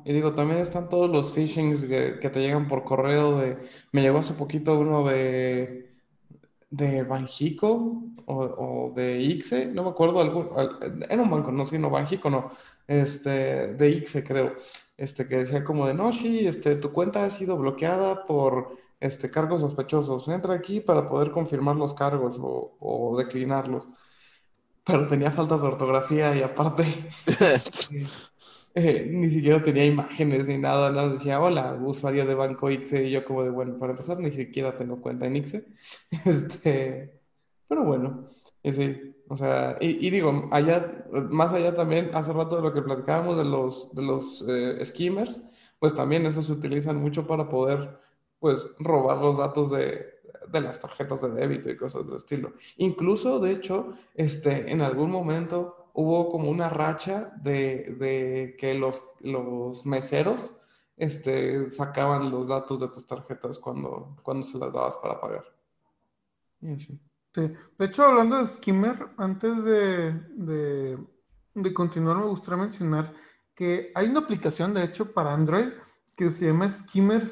[0.04, 3.58] Y digo, también están todos los phishings que, que, te llegan por correo de...
[3.92, 5.85] Me llegó hace poquito uno de
[6.76, 10.50] de Banjico o, de ICE, no me acuerdo, algún,
[11.10, 12.52] era un banco, no, sino Banjico, no,
[12.88, 14.56] este, de ICE creo,
[14.98, 19.32] este, que decía como de, no, sí, este, tu cuenta ha sido bloqueada por este,
[19.32, 23.88] cargos sospechosos, entra aquí para poder confirmar los cargos o, o declinarlos.
[24.84, 26.84] Pero tenía faltas de ortografía y aparte
[29.10, 33.24] Ni siquiera tenía imágenes ni nada, nada decía, hola, usuario de Banco ICE, y yo
[33.24, 35.66] como de, bueno, para empezar, ni siquiera tengo cuenta en ICE.
[36.26, 37.22] Este,
[37.68, 38.28] pero bueno,
[38.64, 43.38] sí, o sea, y, digo, allá, más allá también, hace rato de lo que platicábamos
[43.38, 45.42] de los, de los eh, skimmers,
[45.80, 47.98] pues también eso se utilizan mucho para poder,
[48.40, 50.06] pues, robar los datos de,
[50.52, 52.54] de las tarjetas de débito y cosas de estilo.
[52.78, 59.86] Incluso, de hecho, este, en algún momento hubo como una racha de, que los, los
[59.86, 60.54] meseros
[60.98, 65.46] este, sacaban los datos de tus tarjetas cuando, cuando se las dabas para pagar.
[66.78, 67.00] Sí.
[67.34, 70.14] De hecho, hablando de Skimmer, antes de,
[71.54, 73.14] de, continuar, me gustaría mencionar
[73.54, 75.70] que hay una aplicación, de hecho, para Android
[76.16, 77.28] que se llama Skimmer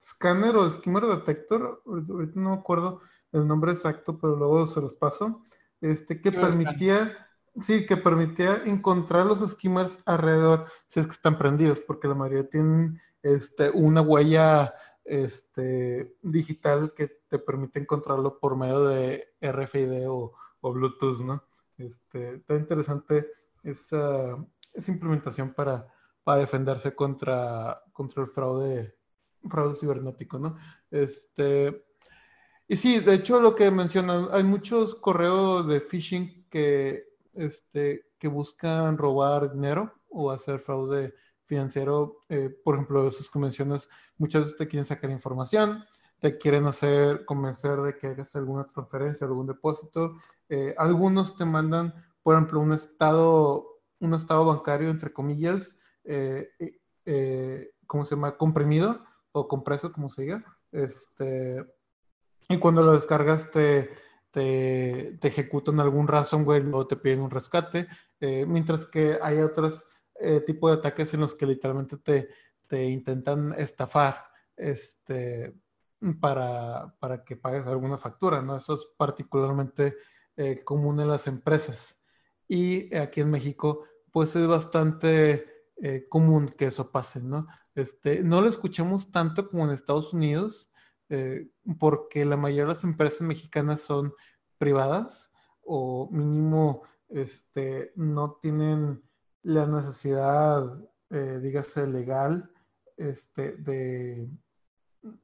[0.00, 1.82] Scanner o Skimmer Detector.
[1.86, 3.00] Ahorita no me acuerdo
[3.32, 5.42] el nombre exacto, pero luego se los paso.
[5.80, 7.27] Este, que permitía
[7.62, 12.48] Sí, que permitía encontrar los skimmers alrededor, si es que están prendidos, porque la mayoría
[12.48, 20.34] tienen este, una huella este, digital que te permite encontrarlo por medio de RFID o,
[20.60, 21.42] Bluetooth, ¿no?
[21.78, 23.26] Este, está interesante
[23.62, 24.36] esa,
[24.86, 25.86] implementación para,
[26.22, 28.96] para defenderse contra, contra el fraude,
[29.48, 30.56] fraude cibernético, ¿no?
[30.90, 31.86] Este,
[32.68, 38.28] y sí, de hecho lo que mencionan, hay muchos correos de phishing que este, que
[38.28, 41.14] buscan robar dinero o hacer fraude
[41.44, 42.24] financiero.
[42.28, 45.84] Eh, por ejemplo, esas convenciones muchas veces te quieren sacar información,
[46.20, 50.16] te quieren hacer convencer de que hagas alguna transferencia, algún depósito.
[50.48, 56.50] Eh, algunos te mandan, por ejemplo, un estado, un estado bancario, entre comillas, eh,
[57.86, 58.36] ¿cómo se llama?
[58.36, 60.44] Comprimido o compreso, como se diga.
[60.72, 61.64] Este,
[62.48, 63.90] y cuando lo descargas te
[64.38, 67.88] te, ejecutan algún ransomware o te piden un rescate,
[68.20, 72.28] eh, mientras que hay otros eh, tipos de ataques en los que literalmente te,
[72.66, 74.16] te intentan estafar
[74.56, 75.56] este,
[76.20, 78.56] para, para, que pagues alguna factura, ¿no?
[78.56, 79.96] Eso es particularmente
[80.36, 82.00] eh, común en las empresas.
[82.46, 85.46] Y aquí en México, pues es bastante
[86.08, 87.46] común que eso pase, ¿no?
[87.76, 90.72] Este, no lo escuchamos tanto como en Estados Unidos,
[91.08, 94.12] eh, porque la mayoría de las empresas mexicanas son
[94.58, 99.02] privadas o mínimo este, no tienen
[99.42, 100.64] la necesidad,
[101.10, 102.50] eh, dígase, legal
[102.96, 104.28] este, de,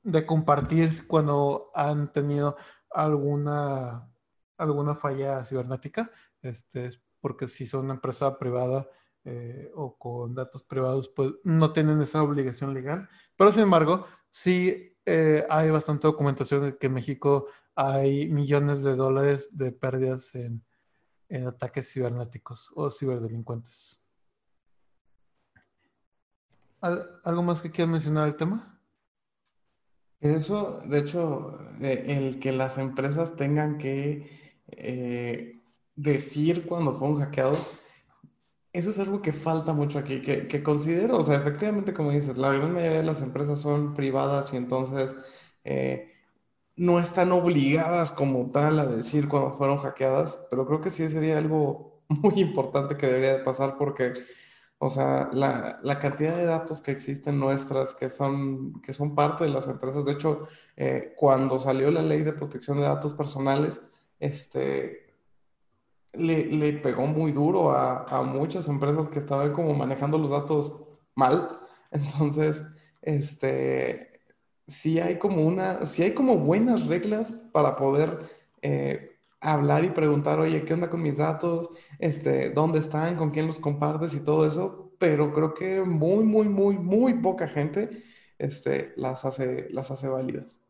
[0.02, 2.56] de compartir cuando han tenido
[2.90, 4.08] alguna,
[4.56, 8.88] alguna falla cibernética, este, porque si son una empresa privada
[9.24, 13.08] eh, o con datos privados, pues no tienen esa obligación legal.
[13.36, 18.94] Pero sin embargo, sí eh, hay bastante documentación de que en México hay millones de
[18.94, 20.62] dólares de pérdidas en,
[21.46, 23.98] ataques cibernéticos o ciberdelincuentes.
[26.80, 28.78] ¿Algo más que quieras mencionar al tema?
[30.20, 35.60] Eso, de hecho, eh, el que las empresas tengan que eh,
[35.96, 37.83] decir cuando fueron hackeados
[38.74, 42.52] eso es algo que falta mucho aquí, que, considero, o sea, efectivamente, como dices, la
[42.52, 45.14] gran mayoría de las empresas son privadas y entonces
[45.64, 46.12] eh,
[46.76, 51.38] no están obligadas como tal a decir cuando fueron hackeadas, pero creo que sí sería
[51.38, 54.14] algo muy importante que debería de pasar porque,
[54.78, 59.50] o sea, la, cantidad de datos que existen nuestras, que son, que son parte de
[59.50, 63.82] las empresas, de hecho, eh, cuando salió la ley de protección de datos personales,
[64.18, 65.03] este,
[66.16, 70.76] le, pegó muy duro a, muchas empresas que estaban como manejando los datos
[71.14, 71.60] mal.
[71.90, 72.64] Entonces,
[73.02, 74.20] este,
[74.66, 78.30] sí hay como una, sí hay como buenas reglas para poder
[78.62, 81.70] eh, hablar y preguntar, oye, ¿qué onda con mis datos?
[81.98, 83.16] Este, ¿dónde están?
[83.16, 84.14] ¿Con quién los compartes?
[84.14, 84.92] Y todo eso.
[84.98, 88.02] Pero creo que muy, muy, muy, muy poca gente
[88.38, 90.63] este, las, hace, las hace válidas.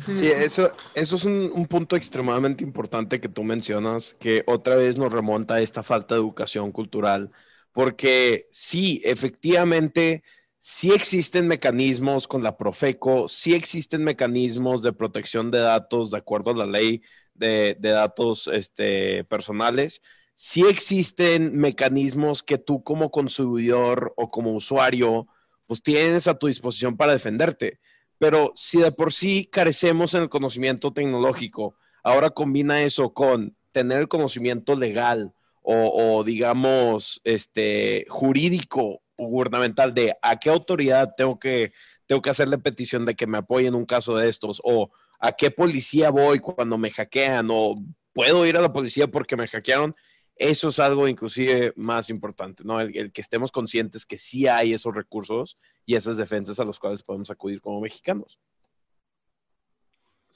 [0.00, 5.12] Sí, eso, eso es un, punto extremadamente importante que tú mencionas, que otra vez nos
[5.12, 7.30] remonta a esta falta de educación cultural,
[7.72, 10.22] porque sí, efectivamente,
[10.58, 16.52] sí existen mecanismos con la Profeco, sí existen mecanismos de protección de datos de acuerdo
[16.52, 17.02] a la ley
[17.34, 20.00] de, datos este, personales,
[20.34, 25.26] sí existen mecanismos que tú como consumidor o como usuario,
[25.66, 27.80] pues tienes a tu disposición para defenderte
[28.22, 33.98] Pero si de por sí carecemos en el conocimiento tecnológico, ahora combina eso con tener
[33.98, 41.72] el conocimiento legal o, digamos, este, jurídico o gubernamental de a qué autoridad tengo que,
[42.06, 45.32] tengo que hacerle petición de que me apoye en un caso de estos o a
[45.32, 47.74] qué policía voy cuando me hackean o
[48.12, 49.96] puedo ir a la policía porque me hackearon.
[50.36, 52.80] Eso es algo inclusive más importante, ¿no?
[52.80, 57.02] El, que estemos conscientes que sí hay esos recursos y esas defensas a los cuales
[57.02, 58.40] podemos acudir como mexicanos.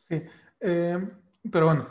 [0.09, 0.23] Sí,
[0.61, 1.09] eh,
[1.51, 1.89] pero bueno,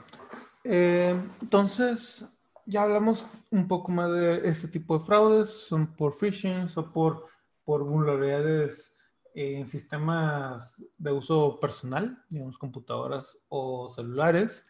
[0.63, 2.25] eh, entonces
[2.65, 7.25] ya hablamos un poco más de este tipo de fraudes, son por phishing o por,
[7.63, 8.95] por vulnerabilidades
[9.33, 14.63] en sistemas de uso personal, digamos computadoras o celulares.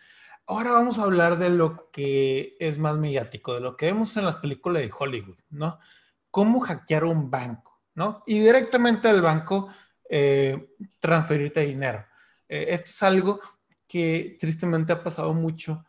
[0.48, 4.26] Ahora vamos a hablar de lo que es más mediático, de lo que vemos en
[4.26, 5.80] las películas de Hollywood, ¿no?
[6.30, 8.22] Cómo hackear un banco, ¿no?
[8.28, 9.70] Y directamente al banco
[10.08, 12.06] eh, transferirte dinero.
[12.48, 13.40] Eh, esto es algo
[13.88, 15.84] que tristemente ha pasado mucho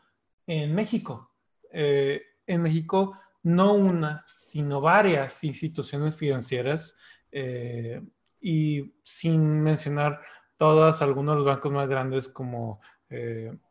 [0.46, 1.32] en México.
[1.70, 6.94] Eh, en México, no una, sino varias instituciones financieras,
[8.40, 10.22] y sin mencionar
[10.56, 12.80] todas, algunos de los bancos más grandes como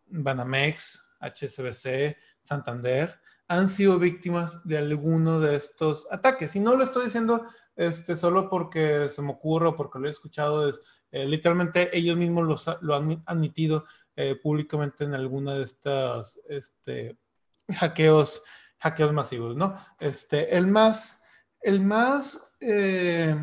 [0.08, 6.56] Banamex, HSBC, Santander, han sido víctimas de alguno de estos ataques.
[6.56, 7.46] Y no lo estoy diciendo
[7.76, 10.80] este, solo porque se me ocurre o porque lo he escuchado, es,
[11.12, 13.86] eh, literalmente ellos mismos lo han admitido
[14.16, 17.18] eh, públicamente en alguna de estas este,
[17.80, 18.42] hackeos,
[18.80, 19.76] hackeos masivos, ¿no?
[20.00, 21.22] Este, el más,
[21.62, 23.36] el más eh,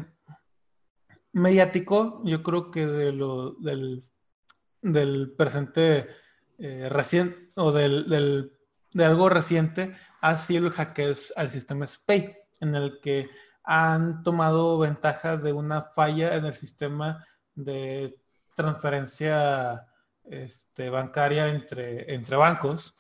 [1.33, 4.05] mediático, yo creo que de lo, del,
[4.81, 6.09] del presente
[6.65, 8.53] eh, reciente o del,
[8.93, 13.29] de algo reciente ha sido el hackeo al sistema SPAY, en el que
[13.65, 18.17] han tomado ventaja de una falla en el sistema de
[18.55, 19.89] transferencia
[20.23, 22.95] este, bancaria entre, entre bancos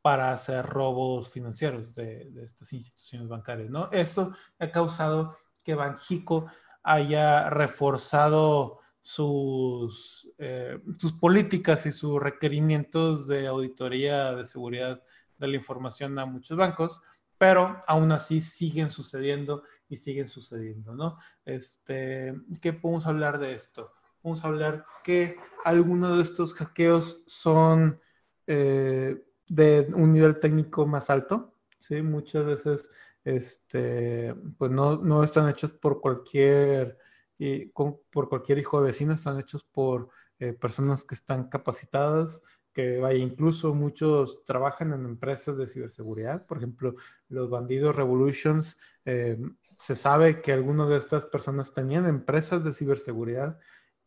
[0.00, 3.68] para hacer robos financieros de, estas instituciones bancarias.
[3.68, 3.90] ¿no?
[3.90, 6.48] Esto ha causado que Banjico
[6.84, 15.02] haya reforzado sus, eh, sus políticas y sus requerimientos de auditoría de seguridad
[15.38, 17.00] de la información a muchos bancos,
[17.38, 21.16] pero aún así siguen sucediendo y siguen sucediendo, ¿no?
[21.44, 23.92] Este, ¿Qué podemos hablar de esto?
[24.22, 28.00] Vamos a hablar que algunos de estos hackeos son
[28.46, 32.02] eh, de un nivel técnico más alto, ¿sí?
[32.02, 32.90] Muchas veces
[33.24, 36.98] este, pues no, no están hechos por cualquier
[37.38, 40.10] y por cualquier hijo de vecino, están hechos por
[40.40, 46.58] eh, personas que están capacitadas, que vaya, incluso muchos trabajan en empresas de ciberseguridad, por
[46.58, 46.94] ejemplo,
[47.28, 49.38] los bandidos Revolutions, eh,
[49.78, 53.58] se sabe que algunas de estas personas tenían empresas de ciberseguridad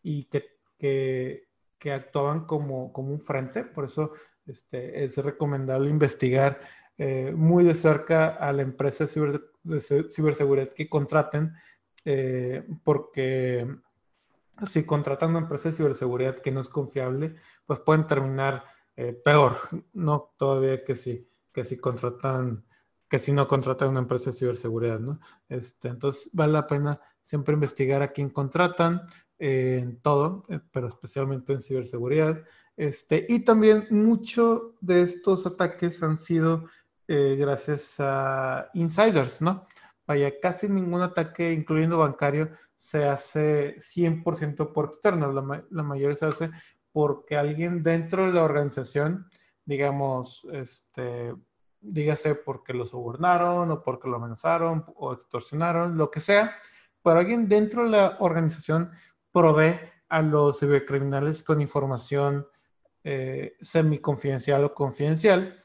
[0.02, 1.48] y que, que,
[1.80, 4.12] que actuaban como, como, un frente, por eso
[4.46, 6.60] este, es recomendable investigar
[6.98, 9.06] eh, muy de cerca a la empresa
[9.64, 11.54] de ciberseguridad que contraten
[12.04, 13.68] eh, porque
[14.66, 17.36] si contratan una empresa de ciberseguridad que no es confiable,
[17.66, 18.64] pues pueden terminar
[18.96, 19.58] eh, peor,
[19.94, 20.34] ¿no?
[20.38, 22.66] Todavía que si, que si contratan,
[23.08, 25.20] que si no contratan una empresa de ciberseguridad, ¿no?
[25.50, 29.02] Este, entonces vale la pena siempre investigar a quién contratan
[29.40, 32.44] eh, en todo, pero especialmente en ciberseguridad.
[32.78, 36.66] Este, y también muchos de estos ataques han sido
[37.08, 39.66] gracias a insiders, ¿no?
[40.12, 45.32] Vaya, casi ningún ataque, incluyendo bancario, se hace 100% por externo.
[45.32, 46.52] La, la, mayoría se hace
[46.92, 49.28] porque alguien dentro de la organización,
[49.66, 51.34] digamos, este,
[51.80, 56.52] dígase porque lo sobornaron o porque lo amenazaron o extorsionaron, lo que sea,
[57.02, 58.92] pero alguien dentro de la organización
[59.32, 62.46] provee a los cibercriminales con información
[63.04, 65.58] eh, semi-confidencial o confidencial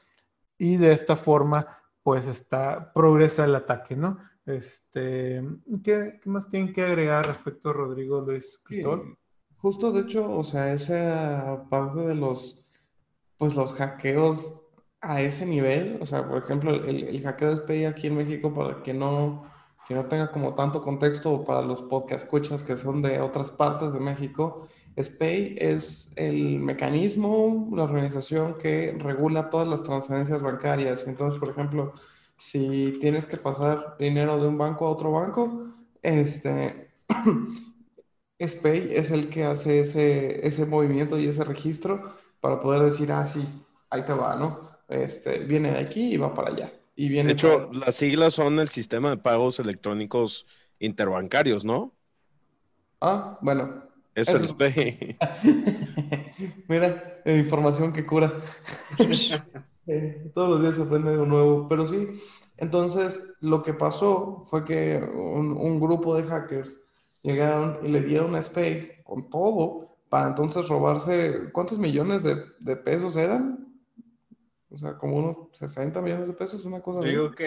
[0.57, 1.67] y de esta forma
[2.01, 4.17] pues está, progresa el ataque, ¿no?
[4.47, 5.43] Este,
[5.83, 9.17] ¿qué, más tienen que agregar respecto a Rodrigo Luis Cristóbal?
[9.57, 12.65] justo, de hecho, o sea, esa parte de los,
[13.37, 14.61] pues los hackeos
[15.01, 18.53] a ese nivel, o sea, por ejemplo, el, el hackeo de SPI aquí en México,
[18.53, 19.43] para que no,
[19.87, 23.93] que no tenga como tanto contexto para los podcast escuchas que son de otras partes
[23.93, 24.67] de México,
[24.97, 31.05] SPAY es el mecanismo, la organización que regula todas las transferencias bancarias.
[31.05, 31.93] Entonces, por ejemplo,
[32.37, 35.67] si tienes que pasar dinero de un banco a otro banco,
[36.01, 36.91] este,
[38.39, 43.25] SPAY es el que hace ese, ese movimiento y ese registro para poder decir, ah,
[43.25, 43.45] sí,
[43.89, 44.59] ahí te va, ¿no?
[44.87, 46.71] Este, viene de aquí y va para allá.
[46.95, 50.45] Y viene de hecho, las siglas son el sistema de pagos electrónicos
[50.79, 51.95] interbancarios, ¿no?
[53.01, 53.83] Ah, bueno,
[54.15, 55.17] Es el SPEI.
[56.67, 58.33] Mira, información que cura.
[59.87, 62.09] Eh, todos los días se aprende algo nuevo, pero sí.
[62.57, 66.79] Entonces, lo que pasó fue que un, un grupo de hackers
[67.21, 68.39] llegaron y le dieron a
[69.03, 73.67] con todo para entonces robarse, ¿cuántos millones de, de pesos eran?
[74.69, 77.09] O sea, como unos 60 millones de pesos, una cosa así.
[77.09, 77.43] Digo que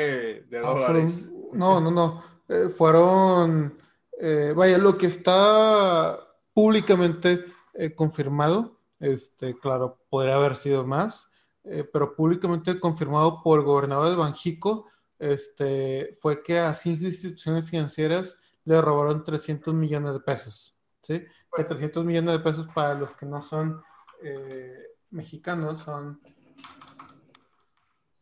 [0.48, 1.28] de Ah, dólares.
[1.30, 2.22] fueron- no, no, no.
[2.48, 3.74] Eh, fueron,
[4.18, 6.18] eh, vaya, lo que está
[6.54, 11.29] públicamente eh, confirmado, este, claro, podría haber sido más,
[11.72, 14.86] eh, pero públicamente confirmado por el gobernador de Banjico,
[15.20, 21.22] este, fue que a cinco instituciones financieras le robaron 300 millones de pesos, ¿sí?
[21.54, 23.80] Que 300 millones de pesos para los que no son
[24.20, 26.20] eh, mexicanos son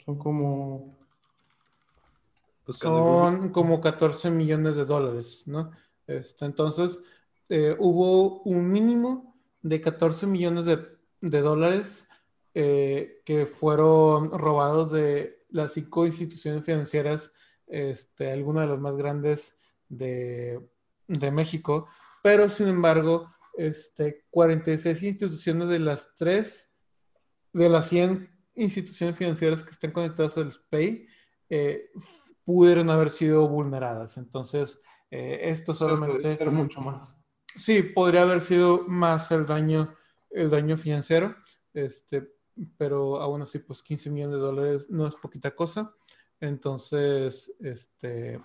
[0.05, 0.99] Son como...
[2.67, 2.79] Google.
[2.79, 5.71] Son como 14 millones de dólares, ¿no?
[6.07, 7.01] Este, entonces,
[7.49, 10.87] eh, hubo un mínimo de 14 millones de,
[11.23, 12.08] de dólares
[12.55, 17.33] eh, que fueron robados de las cinco instituciones financieras,
[17.67, 19.57] este, algunas de las más grandes
[19.89, 20.61] de,
[21.07, 21.89] de México,
[22.23, 26.71] pero sin embargo, este, 46 instituciones de las tres,
[27.53, 31.07] de las 100 instituciones financieras que están conectadas al SPAY,
[31.49, 31.91] eh,
[32.45, 34.17] pudieron haber sido vulneradas.
[34.17, 34.81] Entonces,
[35.11, 37.19] eh, esto solamente, ser mucho más.
[37.57, 39.95] sí, podría haber sido más el daño,
[40.31, 41.35] el daño financiero,
[41.73, 42.29] este,
[42.77, 45.95] pero aún así, pues 15 millones de dólares no es poquita cosa.
[46.41, 48.41] Entonces, este,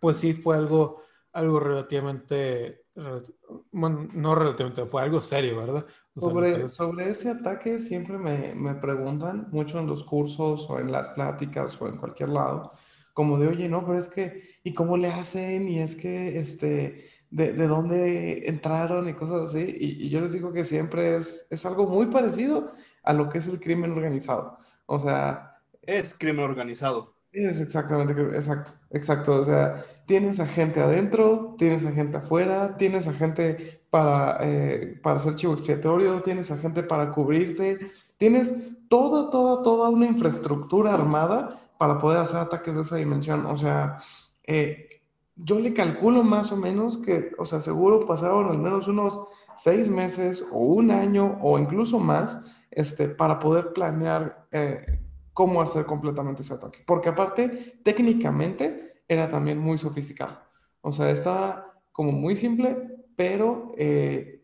[0.00, 3.34] pues sí, fue algo, algo relativamente, relati-
[3.72, 5.84] bueno, no relativamente, fue algo serio, ¿verdad?
[6.14, 10.78] O sea, Sobre, sobre ese ataque siempre me, me preguntan mucho en los cursos o
[10.78, 12.72] en las pláticas o en cualquier lado,
[13.14, 15.66] como de, oye, no, pero es que, ¿y cómo le hacen?
[15.66, 19.08] Y es que, este, ¿de, de dónde entraron?
[19.08, 19.58] Y cosas así.
[19.76, 22.70] Y, y yo les digo que siempre es, es algo muy parecido
[23.02, 24.58] a lo que es el crimen organizado.
[24.86, 27.14] O sea, Es crimen organizado.
[27.32, 29.40] es exactamente, exacto, exacto.
[29.40, 34.98] O sea, tienes a gente adentro, tienes a gente afuera, tienes a gente para, eh,
[35.02, 37.78] para hacer chivo expiatorio, tienes a gente para cubrirte,
[38.16, 38.54] tienes
[38.88, 43.46] toda, toda, toda una infraestructura armada para poder hacer ataques de esa dimensión.
[43.46, 43.98] O sea,
[44.44, 44.88] eh,
[45.36, 49.20] yo le calculo más o menos que, o sea, seguro pasaron al menos unos
[49.56, 52.38] seis meses o un año o incluso más,
[52.70, 55.00] este, para poder planear eh,
[55.32, 56.80] cómo hacer completamente ese ataque.
[56.86, 60.38] Porque aparte, técnicamente era también muy sofisticado.
[60.80, 62.76] O sea, estaba como muy simple,
[63.16, 64.42] pero, eh,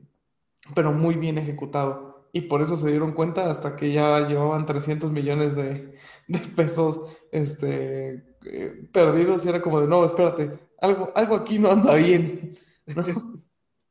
[0.74, 2.28] pero muy bien ejecutado.
[2.32, 5.94] Y por eso se dieron cuenta hasta que ya llevaban 300 millones de,
[6.26, 7.00] de pesos
[7.30, 12.52] este, eh, perdidos y era como de, no, espérate, algo, algo aquí no anda bien.
[12.86, 13.04] ¿no?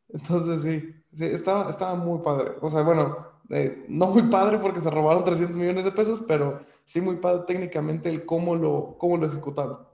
[0.09, 2.51] Entonces sí, sí, estaba, estaba muy padre.
[2.61, 6.61] O sea, bueno, eh, no muy padre porque se robaron 300 millones de pesos, pero
[6.85, 9.87] sí muy padre técnicamente el cómo lo, cómo lo ejecutaron.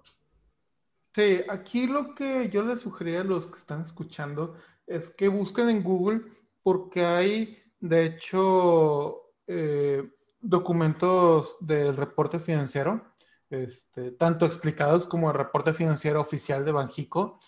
[1.13, 4.55] Sí, aquí lo que yo les sugeriría a los que están escuchando
[4.87, 6.21] es que busquen en Google
[6.63, 13.03] porque hay, de hecho, eh, documentos del reporte financiero,
[13.49, 17.39] este, tanto explicados como el reporte financiero oficial de Banjico,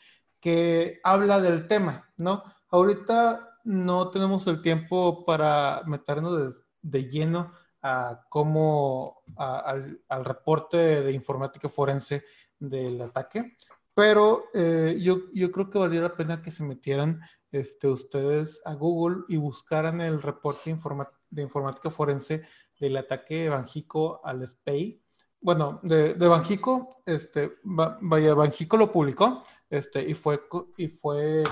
[0.42, 2.44] que habla del tema, ¿no?
[2.70, 7.52] Ahorita no tenemos el tiempo para meternos de, lleno
[7.82, 9.76] a cómo, a-
[10.10, 12.24] al, reporte de informática forense
[12.60, 13.56] del ataque,
[13.94, 17.20] pero eh, yo, yo creo que valdría la pena que se metieran
[17.52, 20.78] este, ustedes a Google y buscaran el reporte
[21.30, 22.44] de informática forense
[22.80, 25.02] del ataque de Banjico al SPEI.
[25.42, 30.42] Bueno, de, de Banjico, este, va- vaya, Banjico lo publicó este, y, fue,
[30.78, 31.44] y fue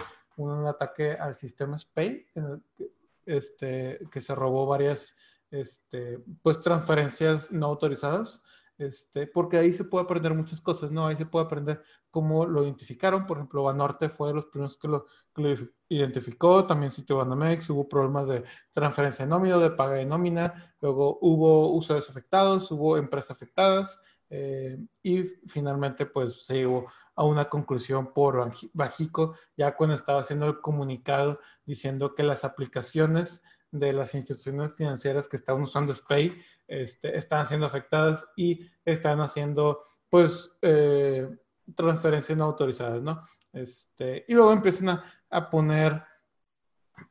[0.43, 2.91] un ataque al sistema SPEI en el que,
[3.25, 5.15] este, que se robó varias
[5.51, 8.43] este, pues, transferencias no autorizadas
[8.79, 11.05] este, porque ahí se puede aprender muchas cosas, ¿no?
[11.05, 13.27] Ahí se puede aprender cómo lo identificaron.
[13.27, 15.55] Por ejemplo, Banorte fue de los primeros que lo, que lo
[15.89, 16.65] identificó.
[16.65, 20.73] También Citibanamex, hubo problemas de transferencia de nómina, de paga de nómina.
[20.79, 23.99] Luego hubo usuarios afectados, hubo empresas afectadas.
[24.29, 26.85] eh, y finalmente, pues se llegó
[27.19, 33.41] a una conclusión por Bajico, ya cuando estaba haciendo el comunicado diciendo que las aplicaciones
[33.71, 40.57] de las instituciones financieras que estaban usando SPAY están siendo afectadas y están haciendo, pues,
[40.61, 41.27] eh,
[41.75, 43.21] transferencias no autorizadas, ¿no?
[43.51, 46.01] Este, y luego empiezan a, a poner,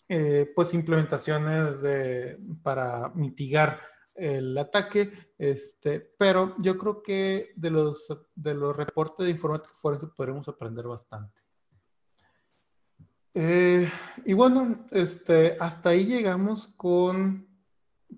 [0.09, 3.79] eh, pues, implementaciones de, para mitigar
[4.19, 10.09] el ataque, este, pero yo creo que de los, de los reportes de informática forense
[10.09, 11.41] podremos aprender bastante.
[13.35, 13.89] Eh,
[14.25, 17.47] y bueno, este, hasta ahí llegamos con,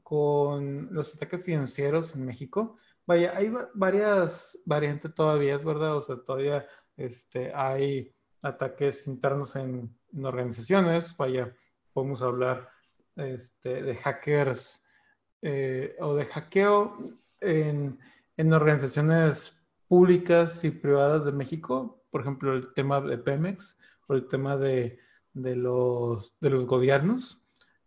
[0.02, 2.76] con los ataques financieros en México.
[3.06, 9.94] Vaya, hay varias variantes todavía, es verdad, o sea, todavía este, hay ataques internos en,
[10.22, 11.54] organizaciones, vaya,
[11.92, 12.68] podemos hablar
[13.16, 14.82] este, de hackers
[15.42, 16.96] eh, o de hackeo
[17.40, 17.98] en,
[18.36, 19.56] en organizaciones
[19.88, 23.76] públicas y privadas de México, por ejemplo, el tema de Pemex
[24.06, 24.98] o el tema de,
[25.32, 27.42] de, los, de los gobiernos,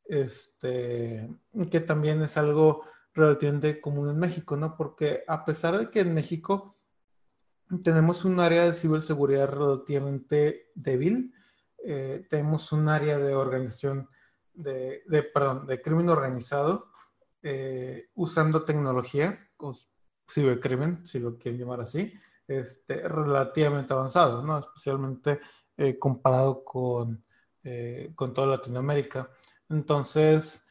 [0.06, 1.30] este,
[1.72, 2.84] que también es algo
[3.14, 4.76] relativamente común en México, ¿no?
[4.76, 6.78] Porque a pesar de que en México
[7.84, 11.34] tenemos un área de ciberseguridad relativamente débil,
[11.86, 14.10] eh, tenemos un área de organización
[14.54, 16.93] de, de, perdón, de crimen organizado
[17.44, 19.38] eh, usando tecnología,
[20.30, 22.14] cibercrimen, si lo quieren llamar así,
[22.48, 24.58] este, relativamente avanzado, ¿no?
[24.58, 25.40] Especialmente
[25.78, 27.24] eh, comparado con,
[28.16, 29.30] con toda Latinoamérica.
[29.70, 30.68] Entonces,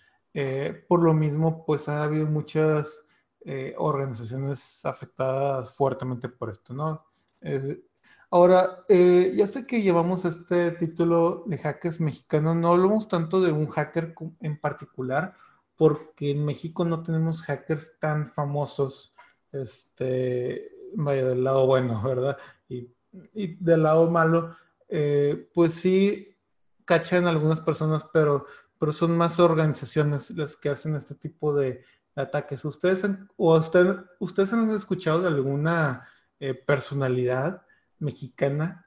[0.88, 3.02] por lo mismo, pues ha habido muchas
[3.44, 7.06] eh, organizaciones afectadas fuertemente por esto, ¿no?
[8.30, 13.50] ahora, eh, ya sé que llevamos este título de hackers mexicanos, no hablamos tanto de
[13.50, 15.34] un hacker en particular,
[15.82, 19.12] porque en México no tenemos hackers tan famosos,
[19.50, 22.38] este, vaya, del lado bueno, ¿verdad?
[22.68, 22.86] Y,
[23.56, 24.54] del lado malo,
[24.88, 26.38] eh, pues sí
[26.84, 28.46] cachan algunas personas, pero,
[28.78, 32.64] pero son más organizaciones las que hacen este tipo de, ataques.
[32.64, 36.06] ¿Ustedes han, o usted, ustedes han escuchado de alguna
[36.38, 37.66] eh, personalidad
[37.98, 38.86] mexicana?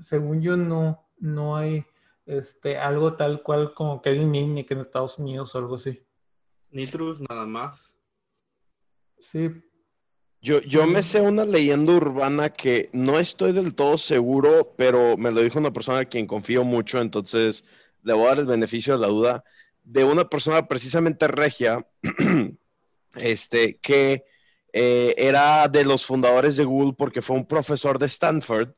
[0.00, 1.86] Según yo no, no hay
[2.26, 6.03] este, algo tal cual como Kevin Mitnick en Estados Unidos o algo así.
[6.74, 7.94] Nitrus nada más.
[9.18, 9.48] Sí.
[10.42, 15.30] Yo, yo me sé una leyenda urbana que no estoy del todo seguro, pero me
[15.30, 17.64] lo dijo una persona a quien confío mucho, entonces
[18.02, 19.44] le voy a dar el beneficio de la duda
[19.84, 21.86] de una persona precisamente regia,
[23.16, 24.24] este, que
[24.72, 28.70] eh, era de los fundadores de Google porque fue un profesor de Stanford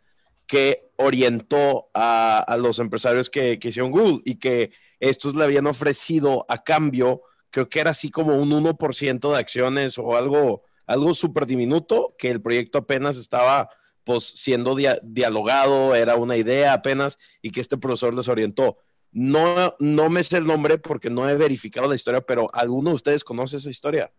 [0.47, 6.45] que orientó a, los empresarios que, que, hicieron Google y que estos le habían ofrecido
[6.49, 7.23] a cambio,
[7.57, 12.31] creo que era así como un 1% de acciones o algo, algo súper diminuto, que
[12.31, 13.71] el proyecto apenas estaba
[14.05, 18.77] pues siendo dialogado, era una idea apenas y que este profesor les orientó.
[19.11, 22.97] No, no me sé el nombre porque no he verificado la historia, pero ¿alguno de
[22.97, 24.13] ustedes conoce esa historia?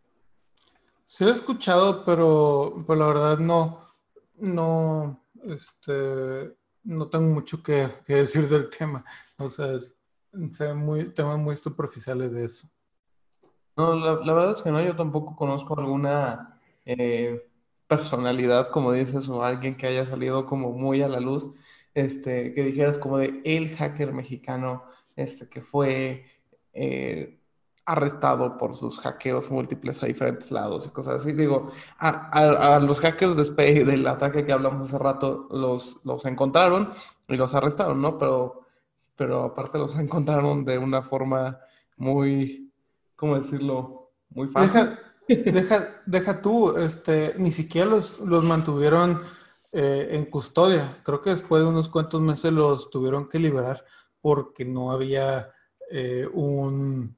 [1.06, 3.88] Sí lo he escuchado, pero, la verdad no,
[4.40, 9.06] no, este, no tengo mucho que, decir del tema.
[9.38, 9.78] O sea,
[10.54, 12.68] sé muy, temas muy superficiales de eso.
[13.78, 17.48] No, la, verdad es que no, yo tampoco conozco alguna eh,
[17.88, 21.52] personalidad, como dices, o alguien que haya salido como muy a la luz
[21.94, 24.84] este, que dijeras como de el hacker mexicano
[25.16, 26.26] este, que fue
[26.74, 27.40] eh,
[27.86, 31.32] arrestado por sus hackeos múltiples a diferentes lados y cosas así.
[31.34, 36.92] Digo, a, los hackers de del ataque que hablamos hace rato, los, los encontraron
[37.28, 38.18] y los arrestaron, ¿no?
[38.18, 38.62] Pero,
[39.16, 41.60] pero aparte los encontraron de una forma
[41.96, 42.67] muy,
[43.18, 44.12] ¿cómo decirlo?
[44.30, 44.92] Muy fácil.
[45.28, 49.22] Deja, deja, deja tú, este, ni siquiera los, los mantuvieron
[49.74, 51.02] eh, en custodia.
[51.04, 53.84] Creo que después de unos cuantos meses los tuvieron que liberar
[54.22, 55.52] porque no había
[55.92, 57.16] eh, un,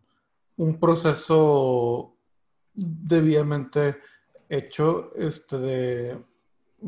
[0.58, 2.16] un, proceso
[2.74, 3.98] debidamente
[4.50, 6.18] hecho este, de,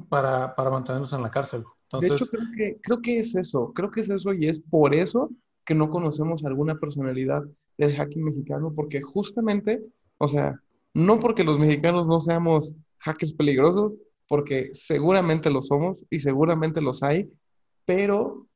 [0.10, 1.64] para, para, mantenerlos en la cárcel.
[1.84, 4.60] Entonces, de hecho, creo que, creo que es eso, creo que es eso y es
[4.60, 5.30] por eso
[5.66, 7.44] que no conocemos alguna personalidad
[7.86, 9.82] del hacking mexicano, porque justamente,
[10.18, 10.62] o sea,
[10.94, 17.04] no porque los mexicanos no seamos hackers peligrosos, porque seguramente lo somos y seguramente los
[17.04, 17.30] hay,
[17.86, 18.48] pero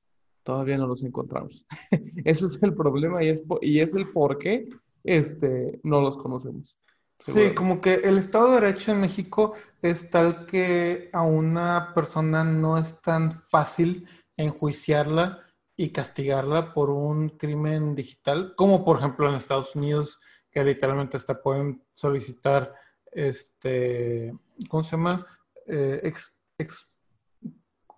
[0.44, 1.66] todavía no los encontramos.
[2.24, 4.70] Ese es el problema y es, y es el por qué
[5.04, 6.78] este, no los conocemos.
[7.20, 12.44] Sí, como que el Estado de Derecho en México es tal que a una persona
[12.44, 14.06] no es tan fácil
[14.36, 15.45] enjuiciarla
[15.78, 20.20] y castigarla por un crimen digital, como por ejemplo en Estados Unidos,
[20.52, 22.74] que literalmente hasta pueden solicitar,
[23.12, 24.34] este,
[24.70, 25.20] ¿cómo se llama?
[25.68, 26.14] Eh,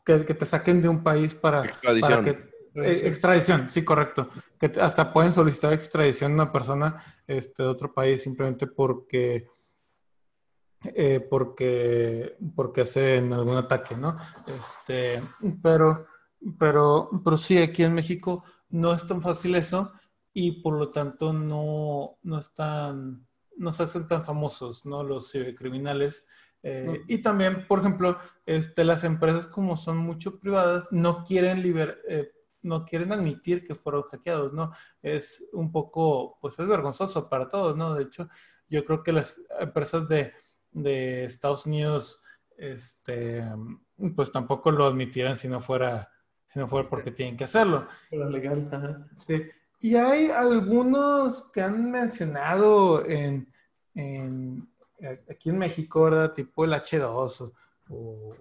[0.04, 2.24] que, te saquen de un país para, extradición.
[2.24, 2.48] que,
[2.78, 4.30] eh, extradición, sí, correcto.
[4.60, 9.48] Que hasta pueden solicitar extradición a una persona este, de otro país simplemente porque,
[10.86, 14.18] eh, porque, porque hacen algún ataque, ¿no?
[14.48, 15.22] Este,
[15.62, 16.08] pero,
[16.58, 19.92] pero, pero sí, aquí en México no es tan fácil eso
[20.34, 25.04] y por lo tanto no, no están, no se hacen tan famosos, ¿no?
[25.04, 26.28] Los criminales
[26.64, 32.02] eh, y también, por ejemplo, este, las empresas como son mucho privadas, no quieren, liber,
[32.08, 32.32] eh,
[32.62, 34.72] no quieren admitir que fueron hackeados, ¿no?
[35.02, 37.94] Es un poco, pues es vergonzoso para todos, ¿no?
[37.94, 38.28] De hecho,
[38.68, 40.34] yo creo que las empresas de,
[40.72, 42.22] de Estados Unidos,
[42.58, 43.46] este,
[44.16, 46.10] pues tampoco lo admitirán si no fuera,
[46.48, 47.88] si no fuera porque tienen que hacerlo.
[48.12, 49.10] legal.
[49.16, 49.44] Sí.
[49.80, 53.52] Y hay algunos que han mencionado en,
[53.94, 54.68] en
[55.30, 56.34] aquí en México, ¿verdad?
[56.34, 57.54] Tipo el H2
[57.90, 58.36] o,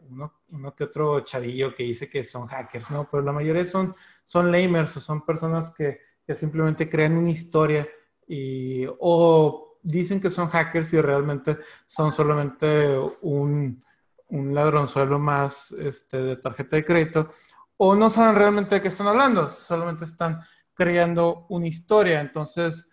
[0.50, 3.08] uno, que otro chavillo que dice que son hackers, ¿no?
[3.10, 3.94] Pero la mayoría son,
[4.24, 7.86] son lamers o son personas que, que simplemente crean una historia
[8.26, 13.84] y, o dicen que son hackers y realmente son solamente un,
[14.28, 17.30] un ladronzuelo más este, de tarjeta de crédito,
[17.76, 20.40] o no saben realmente de qué están hablando, solamente están
[20.74, 22.20] creando una historia.
[22.20, 22.88] Entonces,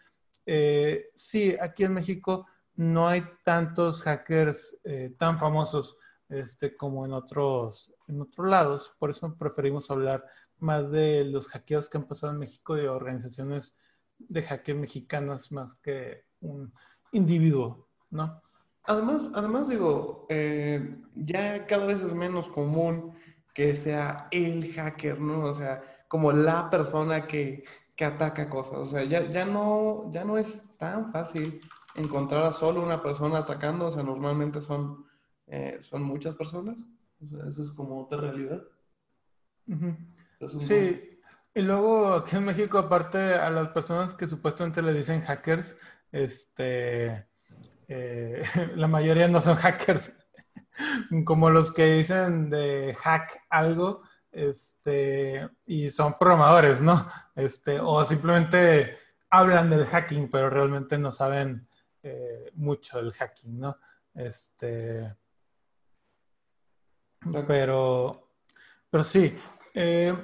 [0.45, 5.97] eh, sí, aquí en México no hay tantos hackers eh, tan famosos
[6.29, 10.25] este, como en otros, en otros lados, por eso preferimos hablar
[10.57, 13.77] más de los hackeos que han pasado en México de organizaciones
[14.17, 16.73] de hackers mexicanas más que un
[17.11, 18.41] individuo, ¿no?
[18.85, 23.13] Además, además digo, eh, ya cada vez es menos común
[23.53, 25.45] que sea el hacker, ¿no?
[25.45, 27.63] O sea, como la persona que,
[27.95, 28.75] que ataca cosas.
[28.75, 31.61] O sea, ya, ya, no, ya no es tan fácil
[31.95, 33.87] encontrar a solo una persona atacando.
[33.87, 35.05] O sea, normalmente son,
[35.47, 36.77] eh, son muchas personas.
[37.23, 38.63] O sea, eso es como otra realidad.
[40.59, 41.19] Sí,
[41.53, 45.77] y luego aquí en México, aparte a las personas que supuestamente le dicen hackers,
[46.11, 47.27] este
[47.87, 48.43] eh,
[48.75, 50.11] la mayoría no son hackers,
[51.25, 57.07] como los que dicen de hack algo, este, y son programadores, ¿no?
[57.35, 58.97] Este, o simplemente
[59.29, 61.67] hablan del hacking, pero realmente no saben
[62.01, 63.77] eh, mucho del hacking, ¿no?
[64.13, 65.15] Este,
[67.47, 68.31] pero,
[68.89, 69.35] pero sí.
[69.73, 70.15] Eh,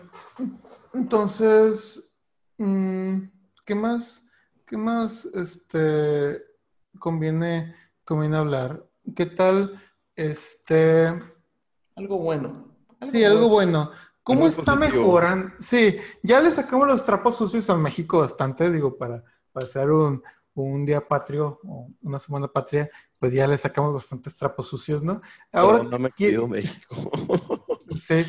[0.93, 2.15] entonces,
[2.57, 3.19] mm,
[3.65, 4.25] ¿qué más?
[4.65, 5.25] ¿Qué más?
[5.25, 6.43] Este,
[6.99, 8.85] conviene, conviene hablar.
[9.15, 9.79] ¿Qué tal
[10.19, 11.07] este...
[11.95, 12.75] Algo bueno.
[13.11, 13.91] sí, algo bueno.
[14.23, 15.53] ¿Cómo está mejorando?
[15.59, 20.21] Sí, ya le sacamos los trapos sucios a México bastante, digo, para, para hacer un,
[20.53, 25.21] un día patrio o una semana patria, pues ya le sacamos bastantes trapos sucios, ¿no?
[25.51, 26.95] Ahora no me quedo México.
[27.99, 28.25] sí.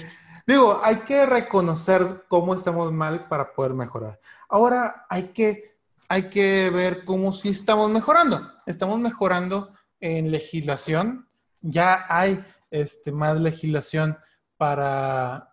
[0.47, 4.21] Digo, hay que reconocer cómo estamos mal para poder mejorar.
[4.49, 5.71] Ahora hay que
[6.09, 8.41] hay que ver cómo sí estamos mejorando.
[8.67, 9.69] Estamos mejorando
[10.01, 11.29] en legislación.
[11.61, 14.19] Ya hay este, más legislación
[14.57, 15.53] para,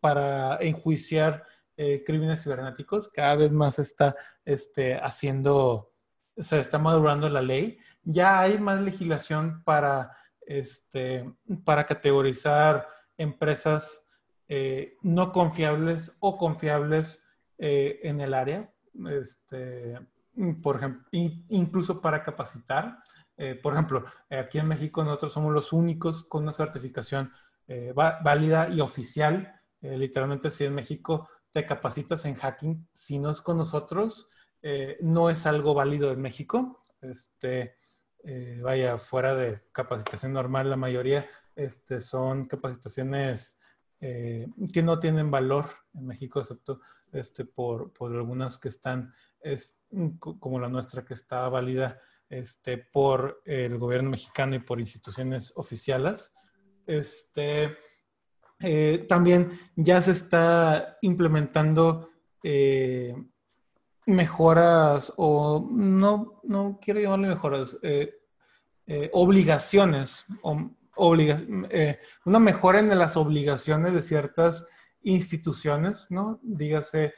[0.00, 1.44] para enjuiciar
[1.76, 3.08] eh, crímenes cibernéticos.
[3.08, 5.92] Cada vez más está este, haciendo,
[6.36, 7.78] se está madurando la ley.
[8.02, 11.32] Ya hay más legislación para, este,
[11.64, 12.86] para categorizar
[13.16, 14.02] empresas
[14.48, 17.22] eh, no confiables o confiables
[17.58, 18.70] eh, en el área
[19.10, 19.98] este,
[20.62, 22.98] por ejemplo, incluso para capacitar.
[23.36, 27.32] Eh, por ejemplo, aquí en México nosotros somos los únicos con una certificación
[27.66, 29.60] eh, válida y oficial.
[29.80, 34.28] Eh, literalmente, si en México te capacitas en hacking, si no es con nosotros,
[35.00, 36.82] no es algo válido en México.
[37.00, 37.76] Este,
[38.62, 43.56] vaya, fuera de capacitación normal, la mayoría este, son capacitaciones
[44.00, 46.80] que no tienen valor en México, excepto
[47.12, 49.78] este, por, por algunas que están, es,
[50.18, 56.32] como la nuestra, que está válida este, por el gobierno mexicano y por instituciones oficiales.
[56.86, 57.76] Este,
[58.60, 62.10] eh, también ya se está implementando
[62.42, 63.14] eh,
[64.06, 68.12] mejoras o no, no quiero llamarle mejoras, eh,
[69.12, 70.70] obligaciones, o,
[72.24, 74.64] una mejora en las obligaciones de ciertas
[75.02, 76.38] instituciones, ¿no?
[76.42, 77.12] Dígase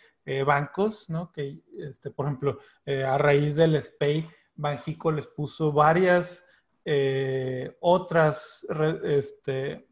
[0.44, 1.30] bancos, ¿no?
[1.30, 4.28] Que, este, por ejemplo, a raíz del SPAY,
[4.58, 6.44] Banjico les puso varias
[6.84, 8.66] eh, otras
[9.04, 9.88] este,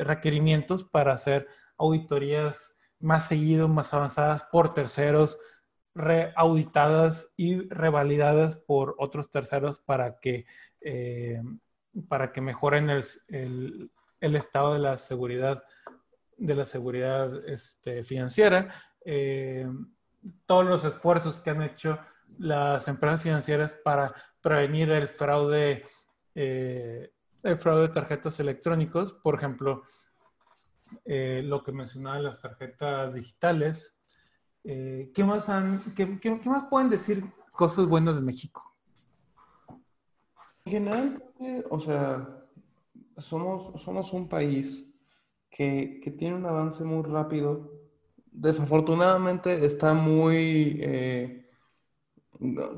[0.00, 1.46] requerimientos para hacer
[1.78, 5.38] auditorías más seguido, más avanzadas por terceros,
[5.94, 10.44] reauditadas y revalidadas por otros terceros para que,
[12.08, 15.64] para que mejoren el, el estado de la seguridad
[16.38, 18.72] de la seguridad este, financiera,
[19.04, 19.68] eh,
[20.46, 21.98] todos los esfuerzos que han hecho
[22.38, 25.84] las empresas financieras para prevenir el fraude,
[26.34, 27.12] eh,
[27.42, 29.82] el fraude de tarjetas electrónicos, por ejemplo,
[31.04, 33.94] eh, lo que mencionaba las tarjetas digitales.
[34.62, 38.76] ¿qué, más han, qué, más pueden decir cosas buenas de México?
[40.66, 41.24] En general,
[41.70, 42.44] o sea,
[43.16, 44.84] somos, somos un país
[45.50, 47.78] que, tiene un avance muy rápido
[48.38, 51.47] desafortunadamente está muy, eh,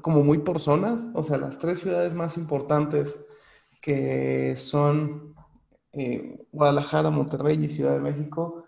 [0.03, 1.07] como muy por zonas.
[1.15, 3.25] O sea, las tres ciudades más importantes
[3.81, 5.35] que son
[5.93, 8.65] eh, Guadalajara, Monterrey y Ciudad de México,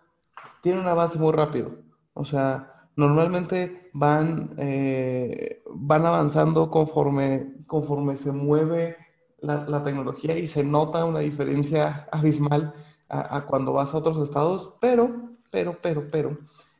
[0.62, 1.76] tienen un avance muy rápido.
[2.14, 8.96] O sea, normalmente van, eh, van avanzando conforme, conforme se mueve
[9.40, 12.74] la, tecnología y se nota una diferencia abismal
[13.08, 16.38] a, cuando vas a otros estados, pero, pero, pero, pero,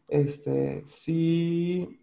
[0.09, 2.02] este, sí,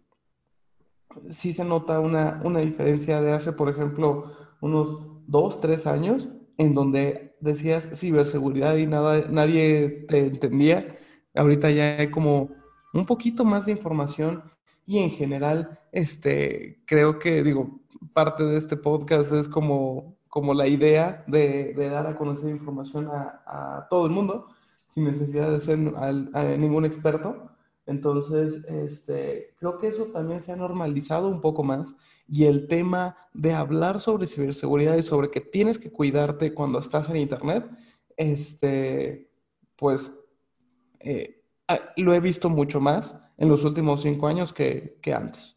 [1.30, 6.74] sí se nota una, una diferencia de hace, por ejemplo, unos dos, tres años, en
[6.74, 10.98] donde decías ciberseguridad y nada, nadie te entendía.
[11.34, 12.50] Ahorita ya hay como
[12.92, 14.42] un poquito más de información
[14.86, 17.80] y en general, este, creo que, digo,
[18.12, 23.86] parte de este podcast es como, como la idea de, dar a conocer información a,
[23.88, 24.48] todo el mundo
[24.86, 27.49] sin necesidad de ser ningún experto.
[27.90, 31.96] Entonces, este, creo que eso también se ha normalizado un poco más
[32.28, 37.10] y el tema de hablar sobre ciberseguridad y sobre que tienes que cuidarte cuando estás
[37.10, 37.68] en Internet,
[38.16, 39.28] este,
[39.74, 40.12] pues
[41.00, 45.56] eh, ah, lo he visto mucho más en los últimos cinco años que, que antes.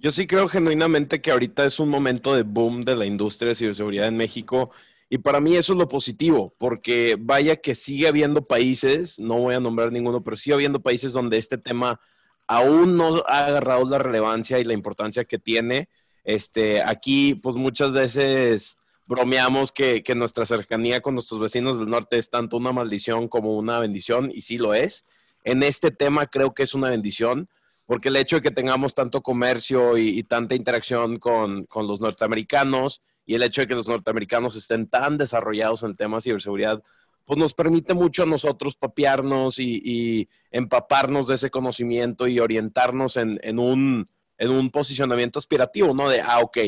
[0.00, 3.54] Yo sí creo genuinamente que ahorita es un momento de boom de la industria de
[3.54, 4.72] ciberseguridad en México.
[5.12, 9.56] Y para mí eso es lo positivo, porque vaya que sigue habiendo países, no voy
[9.56, 12.00] a nombrar ninguno, pero sigue habiendo países donde este tema
[12.46, 15.88] aún no ha agarrado la relevancia y la importancia que tiene.
[16.22, 22.16] Este, aquí, pues muchas veces bromeamos que, que, nuestra cercanía con nuestros vecinos del norte
[22.16, 25.04] es tanto una maldición como una bendición, y sí lo es.
[25.42, 27.48] En este tema creo que es una bendición,
[27.84, 33.02] porque el hecho de que tengamos tanto comercio y, tanta interacción con, con, los norteamericanos
[33.30, 36.82] y el hecho de que los norteamericanos estén tan desarrollados en temas de ciberseguridad,
[37.24, 43.38] pues nos permite mucho a nosotros papearnos y, empaparnos de ese conocimiento y orientarnos en,
[43.60, 46.08] un, en un posicionamiento aspirativo, ¿no?
[46.08, 46.58] De, ah, ok,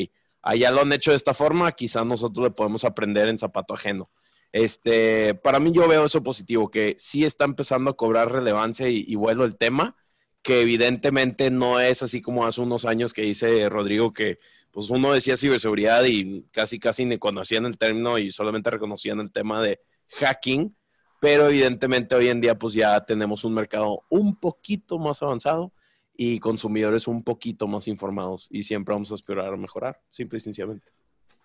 [0.41, 4.09] allá lo han hecho de esta forma, quizás nosotros le podemos aprender en zapato ajeno.
[4.53, 9.03] Este, para mí yo veo eso positivo, que sí está empezando a cobrar relevancia y,
[9.05, 9.97] y vuelo el tema,
[10.41, 14.39] que evidentemente no es así como hace unos años que dice Rodrigo que
[14.73, 19.31] pues uno decía ciberseguridad y casi casi ni conocían el término y solamente reconocían el
[19.31, 19.79] tema de
[20.19, 20.75] hacking,
[21.21, 25.71] pero evidentemente hoy en día pues ya tenemos un mercado un poquito más avanzado
[26.17, 30.41] y consumidores un poquito más informados y siempre vamos a aspirar a mejorar, simple y
[30.41, 30.91] sencillamente.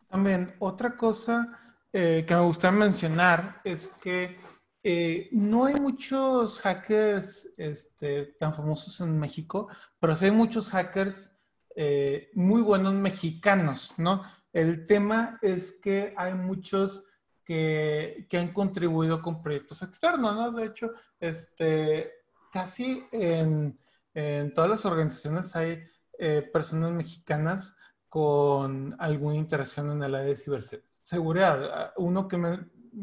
[0.08, 4.38] También otra cosa eh, que me gustaría mencionar es que
[4.82, 9.68] eh, no hay muchos hackers este, tan famosos en México,
[10.00, 11.37] pero sí hay muchos hackers
[11.80, 14.24] eh, muy buenos mexicanos, ¿no?
[14.52, 17.04] El tema es que hay muchos
[17.44, 20.50] que, que, han contribuido con proyectos externos, ¿no?
[20.50, 22.14] De hecho, este,
[22.50, 23.78] casi en,
[24.12, 25.84] en todas las organizaciones hay
[26.18, 27.76] eh, personas mexicanas
[28.08, 31.92] con alguna interacción en el área de ciberseguridad.
[31.96, 32.58] Uno que me,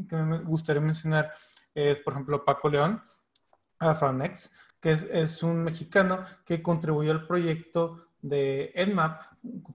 [0.09, 1.31] que me gustaría mencionar
[1.73, 3.01] es, por ejemplo, Paco León,
[3.79, 4.51] Afranex,
[4.81, 9.23] que es, un mexicano que contribuyó al proyecto de EdMap,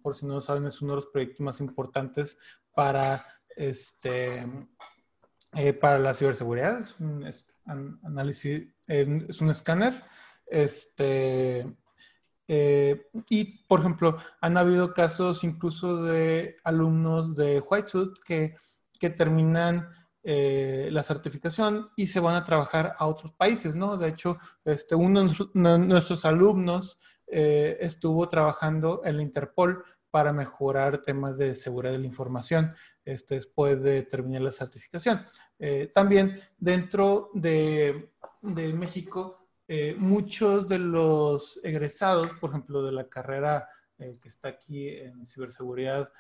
[0.03, 2.39] por si no lo saben, es uno de los proyectos más importantes
[2.75, 3.25] para
[3.57, 4.47] este,
[5.55, 9.95] eh, para la ciberseguridad, es un análisis, es un escáner.
[10.47, 11.77] Este,
[12.49, 18.57] eh, y, por ejemplo, han habido casos incluso de alumnos de Whitesuit que,
[18.99, 19.89] que terminan
[20.23, 23.97] eh, la certificación y se van a trabajar a otros países, ¿no?
[23.97, 26.99] De hecho, este, uno de nuestros alumnos
[27.31, 32.75] estuvo trabajando en la Interpol para mejorar temas de seguridad de la información
[33.05, 35.23] este, después de terminar la certificación.
[35.59, 38.13] Eh, también dentro de,
[38.43, 43.69] de México, eh, muchos de los egresados, por ejemplo, de la carrera
[43.99, 46.11] eh, que está aquí en ciberseguridad,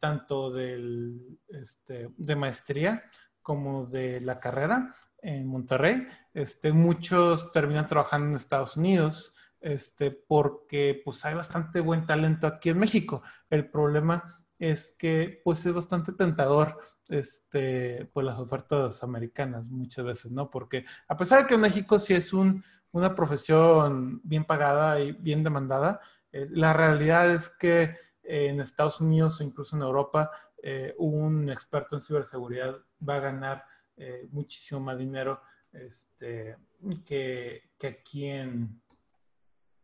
[0.00, 3.04] tanto del, este, de maestría
[3.42, 11.00] como de la carrera en Monterrey, este, muchos terminan trabajando en Estados Unidos, este, porque
[11.04, 13.22] pues hay bastante buen talento aquí en México.
[13.50, 14.24] El problema
[14.58, 16.78] es que pues es bastante tentador
[17.08, 20.50] este, pues las ofertas americanas muchas veces, ¿no?
[20.50, 25.44] Porque a pesar de que México sí es un, una profesión bien pagada y bien
[25.44, 26.00] demandada,
[26.32, 30.30] eh, la realidad es que en Estados Unidos o incluso en Europa
[30.62, 32.76] eh, un experto en ciberseguridad
[33.08, 33.64] va a ganar
[33.96, 35.40] eh, muchísimo más dinero
[35.72, 36.56] este,
[37.04, 38.80] que, que aquí en,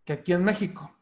[0.05, 0.95] que aquí en México.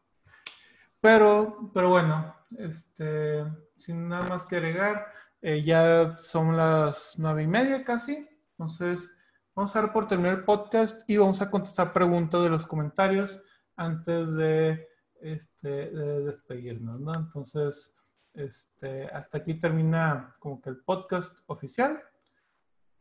[0.99, 3.43] Pero, pero bueno, este,
[3.77, 5.05] sin nada más que agregar,
[5.41, 9.11] eh, ya son las nueve y media casi, entonces
[9.55, 13.39] Vamos a dar por terminar el podcast y vamos a contestar preguntas de los comentarios
[13.75, 14.87] antes de,
[15.21, 17.13] este, de despedirnos, ¿no?
[17.13, 17.95] Entonces,
[18.33, 22.01] este, hasta aquí termina como que el podcast oficial.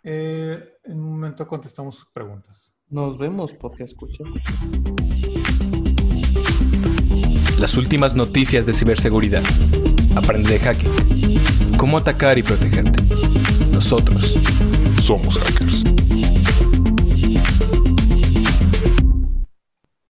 [0.02, 2.74] Eh, en un momento contestamos sus preguntas.
[2.88, 4.26] Nos vemos porque escuchan.
[7.62, 9.44] Las últimas noticias de ciberseguridad.
[10.16, 10.90] Aprende de hacking.
[11.76, 13.00] Cómo atacar y protegerte.
[13.70, 14.36] Nosotros
[15.00, 15.84] somos hackers.